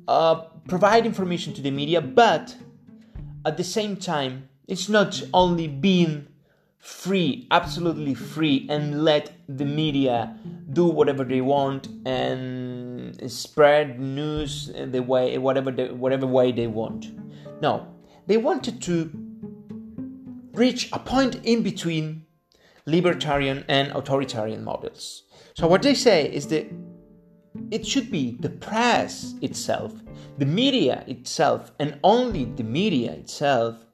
uh, 0.06 0.42
provide 0.68 1.06
information 1.06 1.52
to 1.54 1.62
the 1.62 1.70
media, 1.70 2.00
but 2.00 2.56
at 3.44 3.56
the 3.56 3.64
same 3.64 3.96
time, 3.96 4.48
it's 4.66 4.88
not 4.88 5.22
only 5.32 5.68
being 5.68 6.28
free, 6.78 7.46
absolutely 7.50 8.14
free, 8.14 8.66
and 8.68 9.04
let 9.04 9.32
the 9.48 9.64
media 9.64 10.36
do 10.72 10.86
whatever 10.86 11.24
they 11.24 11.40
want 11.40 11.88
and 12.04 13.30
spread 13.30 14.00
news 14.00 14.70
the 14.74 15.00
way 15.00 15.38
whatever 15.38 15.70
they, 15.70 15.88
whatever 15.88 16.26
way 16.26 16.52
they 16.52 16.66
want. 16.66 17.12
No, 17.60 17.86
they 18.26 18.36
wanted 18.36 18.82
to 18.82 19.10
reach 20.52 20.88
a 20.92 20.98
point 20.98 21.36
in 21.44 21.62
between 21.62 22.24
libertarian 22.86 23.64
and 23.68 23.92
authoritarian 23.92 24.64
models. 24.64 25.24
So 25.54 25.66
what 25.66 25.82
they 25.82 25.94
say 25.94 26.30
is 26.30 26.48
that 26.48 26.66
it 27.70 27.86
should 27.86 28.10
be 28.10 28.36
the 28.40 28.50
press 28.50 29.34
itself, 29.42 29.92
the 30.38 30.46
media 30.46 31.04
itself, 31.06 31.72
and 31.78 31.98
only 32.04 32.44
the 32.44 32.64
media 32.64 33.12
itself 33.12 33.86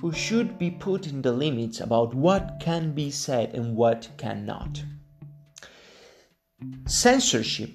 who 0.00 0.12
should 0.12 0.58
be 0.58 0.70
putting 0.70 1.22
the 1.22 1.32
limits 1.32 1.80
about 1.80 2.14
what 2.14 2.58
can 2.60 2.92
be 2.92 3.10
said 3.10 3.54
and 3.54 3.76
what 3.76 4.08
cannot. 4.16 4.82
Censorship 6.86 7.70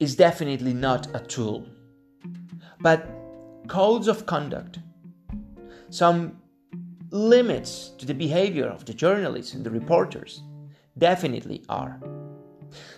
is 0.00 0.16
definitely 0.16 0.74
not 0.74 1.08
a 1.14 1.20
tool, 1.20 1.66
but 2.80 3.08
codes 3.68 4.08
of 4.08 4.26
conduct, 4.26 4.78
some 5.90 6.40
limits 7.10 7.90
to 7.98 8.06
the 8.06 8.14
behavior 8.14 8.66
of 8.66 8.84
the 8.84 8.94
journalists 8.94 9.54
and 9.54 9.64
the 9.64 9.70
reporters 9.70 10.42
definitely 10.98 11.64
are. 11.68 12.00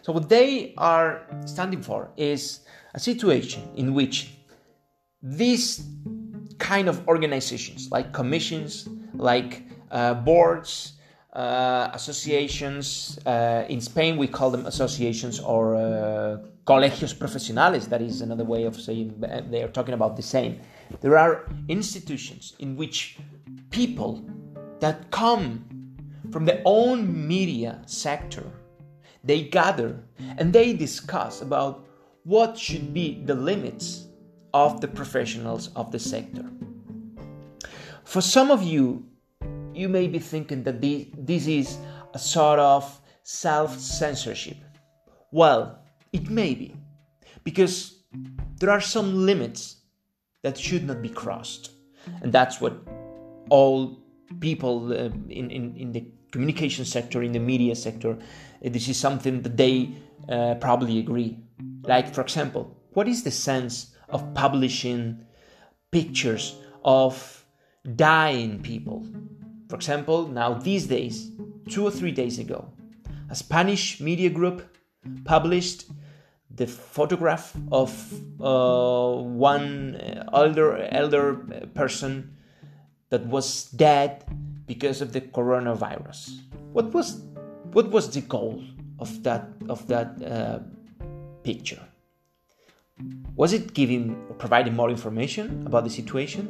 So, 0.02 0.12
what 0.12 0.28
they 0.28 0.74
are 0.76 1.26
standing 1.44 1.82
for 1.82 2.10
is 2.16 2.60
a 2.94 3.00
situation 3.00 3.62
in 3.76 3.94
which 3.94 4.32
these 5.22 5.84
kind 6.58 6.88
of 6.88 7.06
organizations, 7.08 7.88
like 7.90 8.12
commissions, 8.12 8.88
like 9.14 9.62
uh, 9.90 10.14
boards, 10.14 10.92
uh, 11.32 11.90
associations, 11.92 13.18
uh, 13.26 13.64
in 13.68 13.80
Spain 13.80 14.16
we 14.16 14.26
call 14.26 14.50
them 14.50 14.66
associations 14.66 15.38
or 15.40 15.76
uh, 15.76 16.38
colegios 16.66 17.14
profesionales, 17.14 17.88
that 17.88 18.00
is 18.00 18.22
another 18.22 18.44
way 18.44 18.64
of 18.64 18.74
saying 18.80 19.14
they 19.50 19.62
are 19.62 19.68
talking 19.68 19.94
about 19.94 20.16
the 20.16 20.22
same. 20.22 20.58
There 21.00 21.18
are 21.18 21.44
institutions 21.68 22.54
in 22.58 22.76
which 22.76 23.18
people 23.70 24.24
that 24.80 25.10
come 25.10 25.64
from 26.32 26.44
their 26.44 26.62
own 26.64 27.26
media 27.28 27.82
sector 27.86 28.44
they 29.26 29.42
gather 29.42 30.02
and 30.38 30.52
they 30.52 30.72
discuss 30.72 31.42
about 31.42 31.86
what 32.24 32.58
should 32.58 32.94
be 32.94 33.22
the 33.24 33.34
limits 33.34 34.06
of 34.54 34.80
the 34.80 34.88
professionals 34.88 35.70
of 35.76 35.92
the 35.92 35.98
sector. 35.98 36.44
For 38.04 38.20
some 38.20 38.50
of 38.50 38.62
you, 38.62 39.04
you 39.74 39.88
may 39.88 40.06
be 40.08 40.18
thinking 40.18 40.62
that 40.62 40.80
this 40.80 41.46
is 41.46 41.76
a 42.14 42.18
sort 42.18 42.58
of 42.58 43.00
self 43.22 43.78
censorship. 43.78 44.56
Well, 45.32 45.78
it 46.12 46.30
may 46.30 46.54
be, 46.54 46.76
because 47.44 48.04
there 48.58 48.70
are 48.70 48.80
some 48.80 49.26
limits 49.26 49.76
that 50.42 50.56
should 50.56 50.84
not 50.86 51.02
be 51.02 51.08
crossed. 51.08 51.72
And 52.22 52.32
that's 52.32 52.60
what 52.60 52.74
all 53.50 53.98
people 54.40 54.92
uh, 54.92 55.10
in, 55.28 55.50
in, 55.50 55.76
in 55.76 55.92
the 55.92 56.06
communication 56.30 56.84
sector, 56.84 57.22
in 57.22 57.32
the 57.32 57.40
media 57.40 57.74
sector, 57.74 58.16
this 58.72 58.88
is 58.88 58.98
something 58.98 59.42
that 59.42 59.56
they 59.56 59.90
uh, 60.28 60.54
probably 60.56 60.98
agree. 60.98 61.38
Like, 61.82 62.12
for 62.12 62.20
example, 62.20 62.76
what 62.92 63.08
is 63.08 63.22
the 63.22 63.30
sense 63.30 63.94
of 64.08 64.34
publishing 64.34 65.24
pictures 65.90 66.56
of 66.84 67.44
dying 67.94 68.62
people? 68.62 69.06
For 69.68 69.76
example, 69.76 70.28
now 70.28 70.54
these 70.54 70.86
days, 70.86 71.30
two 71.68 71.84
or 71.84 71.90
three 71.90 72.12
days 72.12 72.38
ago, 72.38 72.70
a 73.30 73.34
Spanish 73.34 74.00
media 74.00 74.30
group 74.30 74.62
published 75.24 75.86
the 76.50 76.66
photograph 76.66 77.54
of 77.70 77.90
uh, 78.40 79.12
one 79.12 80.24
elder 80.32 80.88
elder 80.90 81.34
person 81.74 82.36
that 83.10 83.26
was 83.26 83.64
dead 83.70 84.24
because 84.66 85.00
of 85.00 85.12
the 85.12 85.20
coronavirus. 85.20 86.40
What 86.72 86.92
was 86.92 87.20
what 87.76 87.90
was 87.90 88.08
the 88.08 88.22
goal 88.22 88.64
of 88.98 89.22
that 89.22 89.44
of 89.68 89.86
that 89.86 90.08
uh, 90.22 90.60
picture? 91.42 91.82
Was 93.36 93.52
it 93.52 93.74
giving 93.74 94.16
or 94.30 94.34
providing 94.34 94.74
more 94.74 94.88
information 94.88 95.62
about 95.66 95.84
the 95.84 95.90
situation? 95.90 96.44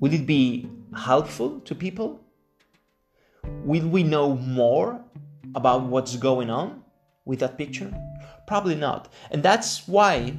Will 0.00 0.12
it 0.12 0.26
be 0.26 0.68
helpful 0.96 1.60
to 1.60 1.76
people? 1.76 2.18
Will 3.62 3.86
we 3.86 4.02
know 4.02 4.34
more 4.34 5.00
about 5.54 5.84
what's 5.84 6.16
going 6.16 6.50
on 6.50 6.82
with 7.24 7.38
that 7.38 7.56
picture? 7.56 7.94
Probably 8.48 8.74
not. 8.74 9.12
And 9.30 9.44
that's 9.44 9.86
why 9.86 10.34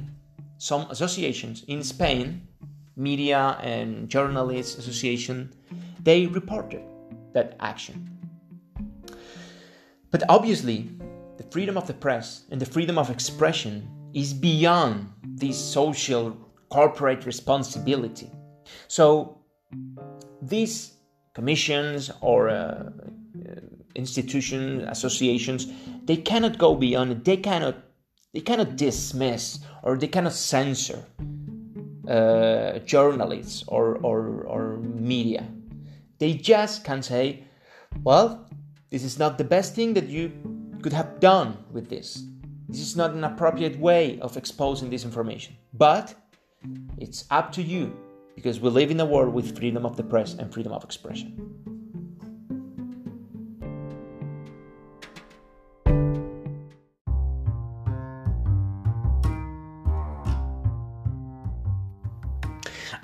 some 0.58 0.82
associations 0.90 1.64
in 1.66 1.82
Spain, 1.82 2.46
media 2.94 3.56
and 3.62 4.10
journalists 4.10 4.76
association, 4.76 5.50
they 6.02 6.26
reported 6.26 6.82
that 7.32 7.56
action. 7.58 8.19
But 10.10 10.24
obviously, 10.28 10.90
the 11.36 11.44
freedom 11.50 11.76
of 11.76 11.86
the 11.86 11.94
press 11.94 12.44
and 12.50 12.60
the 12.60 12.66
freedom 12.66 12.98
of 12.98 13.10
expression 13.10 13.88
is 14.12 14.32
beyond 14.34 15.12
this 15.22 15.58
social 15.58 16.36
corporate 16.68 17.26
responsibility. 17.26 18.30
So, 18.88 19.38
these 20.42 20.92
commissions 21.34 22.10
or 22.20 22.48
uh, 22.48 22.52
uh, 22.52 22.90
institutions, 23.94 24.84
associations, 24.88 25.66
they 26.04 26.16
cannot 26.16 26.58
go 26.58 26.74
beyond 26.74 27.12
it. 27.12 27.24
They 27.24 27.36
cannot, 27.36 27.76
they 28.34 28.40
cannot 28.40 28.76
dismiss 28.76 29.60
or 29.82 29.96
they 29.96 30.08
cannot 30.08 30.32
censor 30.32 31.04
uh, 32.08 32.78
journalists 32.80 33.64
or, 33.68 33.96
or, 33.98 34.42
or 34.42 34.76
media. 34.78 35.46
They 36.18 36.34
just 36.34 36.84
can 36.84 37.02
say, 37.02 37.44
well, 38.02 38.49
this 38.90 39.04
is 39.04 39.18
not 39.18 39.38
the 39.38 39.44
best 39.44 39.76
thing 39.76 39.94
that 39.94 40.08
you 40.08 40.32
could 40.82 40.92
have 40.92 41.20
done 41.20 41.56
with 41.70 41.88
this. 41.88 42.24
This 42.68 42.80
is 42.80 42.96
not 42.96 43.12
an 43.12 43.22
appropriate 43.22 43.78
way 43.78 44.18
of 44.18 44.36
exposing 44.36 44.90
this 44.90 45.04
information. 45.04 45.56
But 45.74 46.14
it's 46.98 47.24
up 47.30 47.52
to 47.52 47.62
you 47.62 47.96
because 48.34 48.58
we 48.58 48.68
live 48.68 48.90
in 48.90 48.98
a 48.98 49.04
world 49.04 49.32
with 49.32 49.56
freedom 49.56 49.86
of 49.86 49.96
the 49.96 50.02
press 50.02 50.34
and 50.34 50.52
freedom 50.52 50.72
of 50.72 50.82
expression. 50.82 51.38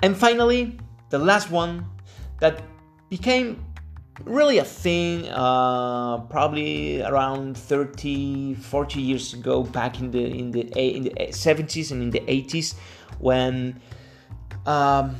And 0.03 0.15
finally, 0.15 0.77
the 1.09 1.17
last 1.17 1.49
one 1.49 1.85
that 2.39 2.61
became 3.09 3.63
really 4.25 4.57
a 4.57 4.65
thing 4.65 5.27
uh, 5.29 6.17
probably 6.29 7.01
around 7.03 7.57
30 7.57 8.55
40 8.55 9.01
years 9.01 9.33
ago 9.33 9.63
back 9.63 9.99
in 9.99 10.11
the 10.11 10.25
in 10.25 10.51
the 10.51 10.61
in 10.77 11.03
the 11.03 11.11
70s 11.29 11.91
and 11.91 12.01
in 12.01 12.09
the 12.09 12.21
80s 12.21 12.75
when 13.19 13.79
um, 14.65 15.15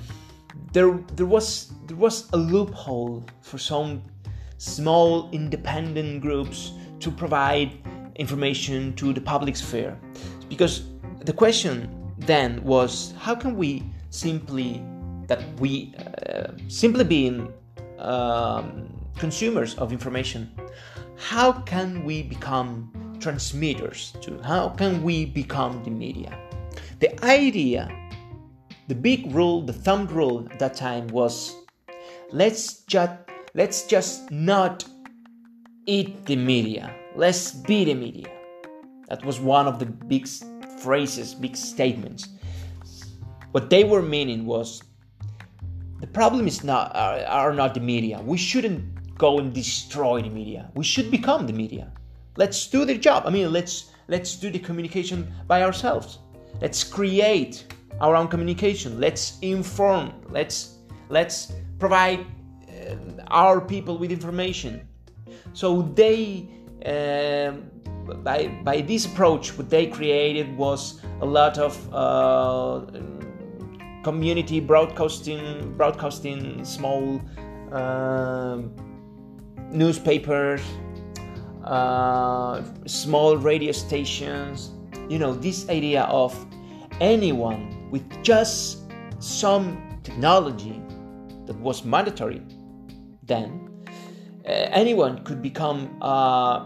there 0.73 0.91
there 1.15 1.25
was 1.25 1.71
there 1.85 1.97
was 1.97 2.29
a 2.33 2.37
loophole 2.37 3.23
for 3.41 3.57
some 3.57 4.01
small 4.57 5.29
independent 5.31 6.21
groups 6.21 6.71
to 6.99 7.11
provide 7.11 7.71
information 8.15 8.93
to 8.95 9.13
the 9.13 9.21
public 9.21 9.55
sphere. 9.55 9.97
Because 10.49 10.83
the 11.23 11.33
question 11.33 11.89
then 12.17 12.63
was 12.63 13.13
how 13.19 13.35
can 13.35 13.55
we 13.55 13.83
simply 14.09 14.83
that 15.27 15.43
we 15.59 15.93
uh, 16.29 16.51
simply 16.67 17.03
being 17.03 17.53
um, 17.99 18.89
consumers 19.17 19.75
of 19.75 19.91
information, 19.91 20.51
how 21.17 21.51
can 21.51 22.03
we 22.03 22.23
become 22.23 23.17
transmitters 23.19 24.13
to? 24.21 24.39
How 24.43 24.69
can 24.69 25.01
we 25.03 25.25
become 25.25 25.83
the 25.83 25.91
media? 25.91 26.37
The 26.99 27.23
idea, 27.25 27.89
the 28.87 28.95
big 28.95 29.31
rule, 29.33 29.61
the 29.61 29.73
thumb 29.73 30.07
rule 30.07 30.47
at 30.51 30.59
that 30.59 30.75
time 30.75 31.07
was 31.07 31.55
let's 32.31 32.83
just 32.83 33.13
let's 33.53 33.83
just 33.83 34.29
not 34.31 34.85
eat 35.85 36.25
the 36.25 36.35
media. 36.35 36.93
Let's 37.15 37.51
be 37.51 37.85
the 37.85 37.95
media. 37.95 38.29
That 39.09 39.25
was 39.25 39.39
one 39.39 39.67
of 39.67 39.79
the 39.79 39.85
big 39.85 40.27
phrases, 40.79 41.33
big 41.33 41.55
statements. 41.55 42.27
What 43.51 43.69
they 43.69 43.83
were 43.83 44.01
meaning 44.01 44.45
was 44.45 44.83
the 45.99 46.07
problem 46.07 46.47
is 46.47 46.63
not 46.63 46.95
are, 46.95 47.19
are 47.25 47.53
not 47.53 47.73
the 47.73 47.79
media. 47.79 48.21
We 48.23 48.37
shouldn't 48.37 49.17
go 49.17 49.39
and 49.39 49.53
destroy 49.53 50.21
the 50.21 50.29
media. 50.29 50.69
We 50.75 50.83
should 50.83 51.09
become 51.09 51.47
the 51.47 51.53
media. 51.53 51.91
Let's 52.35 52.67
do 52.67 52.85
the 52.85 52.97
job. 52.97 53.23
I 53.25 53.29
mean, 53.31 53.51
let's 53.51 53.91
let's 54.07 54.35
do 54.35 54.51
the 54.51 54.59
communication 54.59 55.31
by 55.47 55.63
ourselves. 55.63 56.19
Let's 56.61 56.83
create 56.83 57.65
our 57.99 58.15
own 58.15 58.27
communication. 58.27 58.99
Let's 58.99 59.39
inform. 59.41 60.13
Let's 60.29 60.75
let's 61.09 61.53
provide 61.79 62.25
uh, 62.69 62.95
our 63.27 63.59
people 63.59 63.97
with 63.97 64.11
information. 64.11 64.87
So 65.53 65.81
they 65.95 66.47
uh, 66.85 67.53
by 68.23 68.47
by 68.63 68.81
this 68.81 69.05
approach, 69.05 69.57
what 69.57 69.69
they 69.69 69.87
created 69.87 70.55
was 70.55 71.01
a 71.21 71.25
lot 71.25 71.57
of 71.57 71.73
uh, 71.93 72.81
community 74.07 74.61
broadcasting, 74.61 75.73
broadcasting 75.75 76.63
small 76.63 77.19
uh, 77.73 78.61
newspapers, 79.69 80.61
uh, 81.65 82.63
small 82.85 83.35
radio 83.35 83.73
stations. 83.73 84.71
You 85.09 85.19
know, 85.19 85.33
this 85.33 85.67
idea 85.67 86.03
of 86.03 86.33
anyone 87.01 87.89
with 87.91 88.05
just 88.23 88.87
some 89.19 89.99
technology 90.03 90.81
that 91.45 91.57
was 91.59 91.83
mandatory 91.83 92.41
then, 93.23 93.69
uh, 94.45 94.51
anyone 94.81 95.21
could 95.25 95.41
become 95.41 96.01
a, 96.01 96.65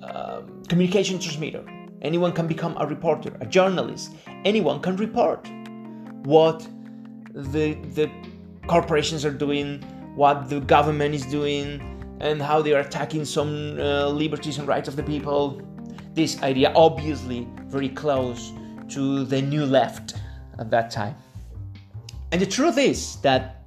a 0.00 0.42
communication 0.70 1.18
transmitter. 1.18 1.62
Anyone 2.00 2.32
can 2.32 2.46
become 2.46 2.74
a 2.80 2.86
reporter, 2.86 3.36
a 3.42 3.46
journalist. 3.46 4.14
Anyone 4.44 4.80
can 4.80 4.96
report 4.96 5.48
what 6.24 6.66
the 7.32 7.74
the 7.94 8.10
corporations 8.66 9.24
are 9.24 9.32
doing, 9.32 9.82
what 10.16 10.48
the 10.48 10.60
government 10.60 11.14
is 11.14 11.24
doing, 11.26 11.80
and 12.20 12.42
how 12.42 12.60
they 12.60 12.72
are 12.72 12.80
attacking 12.80 13.24
some 13.24 13.78
uh, 13.78 14.08
liberties 14.08 14.58
and 14.58 14.66
rights 14.66 14.88
of 14.88 14.96
the 14.96 15.02
people. 15.02 15.62
This 16.14 16.42
idea, 16.42 16.72
obviously, 16.74 17.46
very 17.66 17.88
close 17.88 18.52
to 18.90 19.24
the 19.24 19.40
new 19.40 19.64
left 19.64 20.14
at 20.58 20.70
that 20.70 20.90
time. 20.90 21.14
And 22.32 22.40
the 22.40 22.46
truth 22.46 22.78
is 22.78 23.16
that 23.22 23.64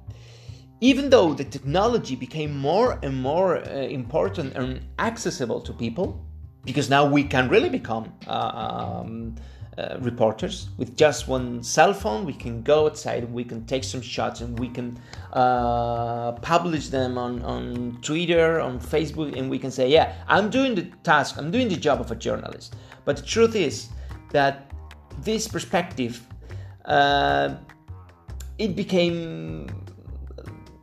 even 0.80 1.08
though 1.08 1.32
the 1.32 1.44
technology 1.44 2.16
became 2.16 2.56
more 2.56 2.98
and 3.02 3.20
more 3.20 3.58
uh, 3.58 3.70
important 3.70 4.54
and 4.54 4.80
accessible 4.98 5.60
to 5.62 5.72
people, 5.72 6.24
because 6.64 6.90
now 6.90 7.06
we 7.06 7.24
can 7.24 7.48
really 7.48 7.70
become 7.70 8.12
uh, 8.26 9.00
um, 9.02 9.34
uh, 9.78 9.98
reporters. 10.00 10.68
With 10.78 10.96
just 10.96 11.28
one 11.28 11.62
cell 11.62 11.92
phone 11.92 12.24
we 12.24 12.32
can 12.32 12.62
go 12.62 12.86
outside 12.86 13.30
we 13.30 13.44
can 13.44 13.66
take 13.66 13.84
some 13.84 14.00
shots 14.00 14.40
and 14.40 14.58
we 14.58 14.68
can 14.68 14.98
uh, 15.32 16.32
publish 16.32 16.88
them 16.88 17.18
on, 17.18 17.42
on 17.42 17.98
twitter 18.00 18.58
on 18.60 18.80
facebook 18.80 19.36
and 19.36 19.50
we 19.50 19.58
can 19.58 19.70
say 19.70 19.88
yeah 19.88 20.14
i'm 20.28 20.48
doing 20.48 20.74
the 20.74 20.84
task 21.02 21.36
i'm 21.36 21.50
doing 21.50 21.68
the 21.68 21.76
job 21.76 22.00
of 22.00 22.10
a 22.10 22.16
journalist. 22.16 22.74
But 23.04 23.18
the 23.18 23.22
truth 23.22 23.54
is 23.54 23.88
that 24.30 24.72
this 25.22 25.46
perspective 25.46 26.26
uh, 26.86 27.56
it 28.58 28.74
became 28.74 29.68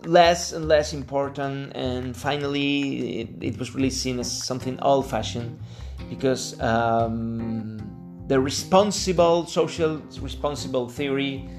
less 0.05 0.51
and 0.51 0.67
less 0.67 0.93
important 0.93 1.75
and 1.75 2.15
finally 2.15 3.21
it, 3.21 3.29
it 3.41 3.57
was 3.57 3.73
really 3.73 3.89
seen 3.89 4.19
as 4.19 4.29
something 4.31 4.79
old-fashioned 4.81 5.59
because 6.09 6.59
um, 6.59 8.02
the 8.27 8.39
responsible 8.39 9.45
social 9.45 10.01
responsible 10.21 10.87
theory 10.87 11.49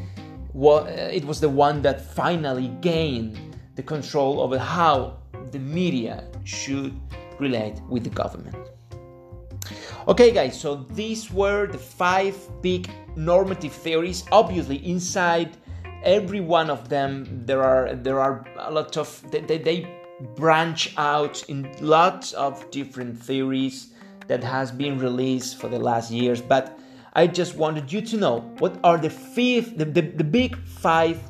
uh, 0.56 0.84
it 1.12 1.24
was 1.24 1.40
the 1.40 1.48
one 1.48 1.82
that 1.82 2.00
finally 2.00 2.68
gained 2.80 3.38
the 3.74 3.82
control 3.82 4.40
over 4.40 4.58
how 4.58 5.18
the 5.50 5.58
media 5.58 6.24
should 6.44 6.94
relate 7.40 7.80
with 7.88 8.04
the 8.04 8.10
government. 8.10 8.56
Okay 10.06 10.30
guys 10.30 10.58
so 10.58 10.86
these 10.92 11.30
were 11.30 11.66
the 11.66 11.78
five 11.78 12.36
big 12.62 12.88
normative 13.16 13.72
theories. 13.72 14.24
Obviously 14.30 14.76
inside 14.86 15.56
every 16.04 16.40
one 16.40 16.70
of 16.70 16.88
them 16.88 17.26
there 17.46 17.62
are 17.62 17.94
there 17.94 18.20
are 18.20 18.44
a 18.58 18.70
lot 18.70 18.96
of 18.96 19.08
they, 19.30 19.40
they 19.40 19.98
branch 20.36 20.94
out 20.96 21.42
in 21.48 21.68
lots 21.80 22.32
of 22.32 22.70
different 22.70 23.18
theories 23.18 23.93
that 24.26 24.42
has 24.42 24.70
been 24.70 24.98
released 24.98 25.58
for 25.60 25.68
the 25.68 25.78
last 25.78 26.10
years, 26.10 26.40
but 26.40 26.78
I 27.14 27.26
just 27.26 27.56
wanted 27.56 27.92
you 27.92 28.00
to 28.02 28.16
know 28.16 28.40
what 28.58 28.78
are 28.82 28.98
the 28.98 29.10
fifth, 29.10 29.76
the, 29.76 29.84
the, 29.84 30.00
the 30.00 30.24
big 30.24 30.56
five 30.66 31.20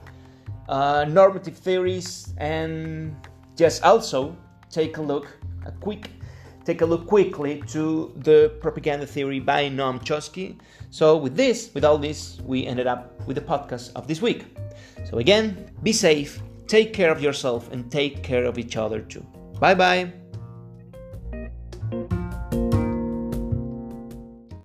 uh, 0.69 1.05
normative 1.09 1.57
theories, 1.57 2.33
and 2.39 3.15
just 3.57 3.83
also 3.83 4.37
take 4.71 4.97
a 4.97 5.03
look, 5.03 5.29
a 5.67 5.73
quick, 5.73 6.11
take 6.65 6.81
a 6.81 6.87
look 6.87 7.07
quickly 7.07 7.63
to 7.69 8.13
the 8.17 8.57
propaganda 8.61 9.07
theory 9.07 9.41
by 9.41 9.69
Noam 9.69 10.03
Chomsky. 10.03 10.59
So 10.91 11.17
with 11.17 11.37
this, 11.37 11.71
with 11.75 11.85
all 11.85 11.99
this, 11.99 12.41
we 12.45 12.67
ended 12.67 12.87
up 12.87 13.27
with 13.27 13.37
the 13.37 13.43
podcast 13.43 13.93
of 13.95 14.09
this 14.09 14.23
week. 14.23 14.47
So 15.11 15.19
again, 15.19 15.71
be 15.83 15.93
safe, 15.93 16.41
take 16.67 16.95
care 16.95 17.11
of 17.11 17.21
yourself, 17.21 17.71
and 17.73 17.91
take 17.91 18.23
care 18.23 18.45
of 18.45 18.59
each 18.59 18.77
other 18.77 19.01
too. 19.01 19.25
Bye 19.61 19.75
bye. 19.75 20.24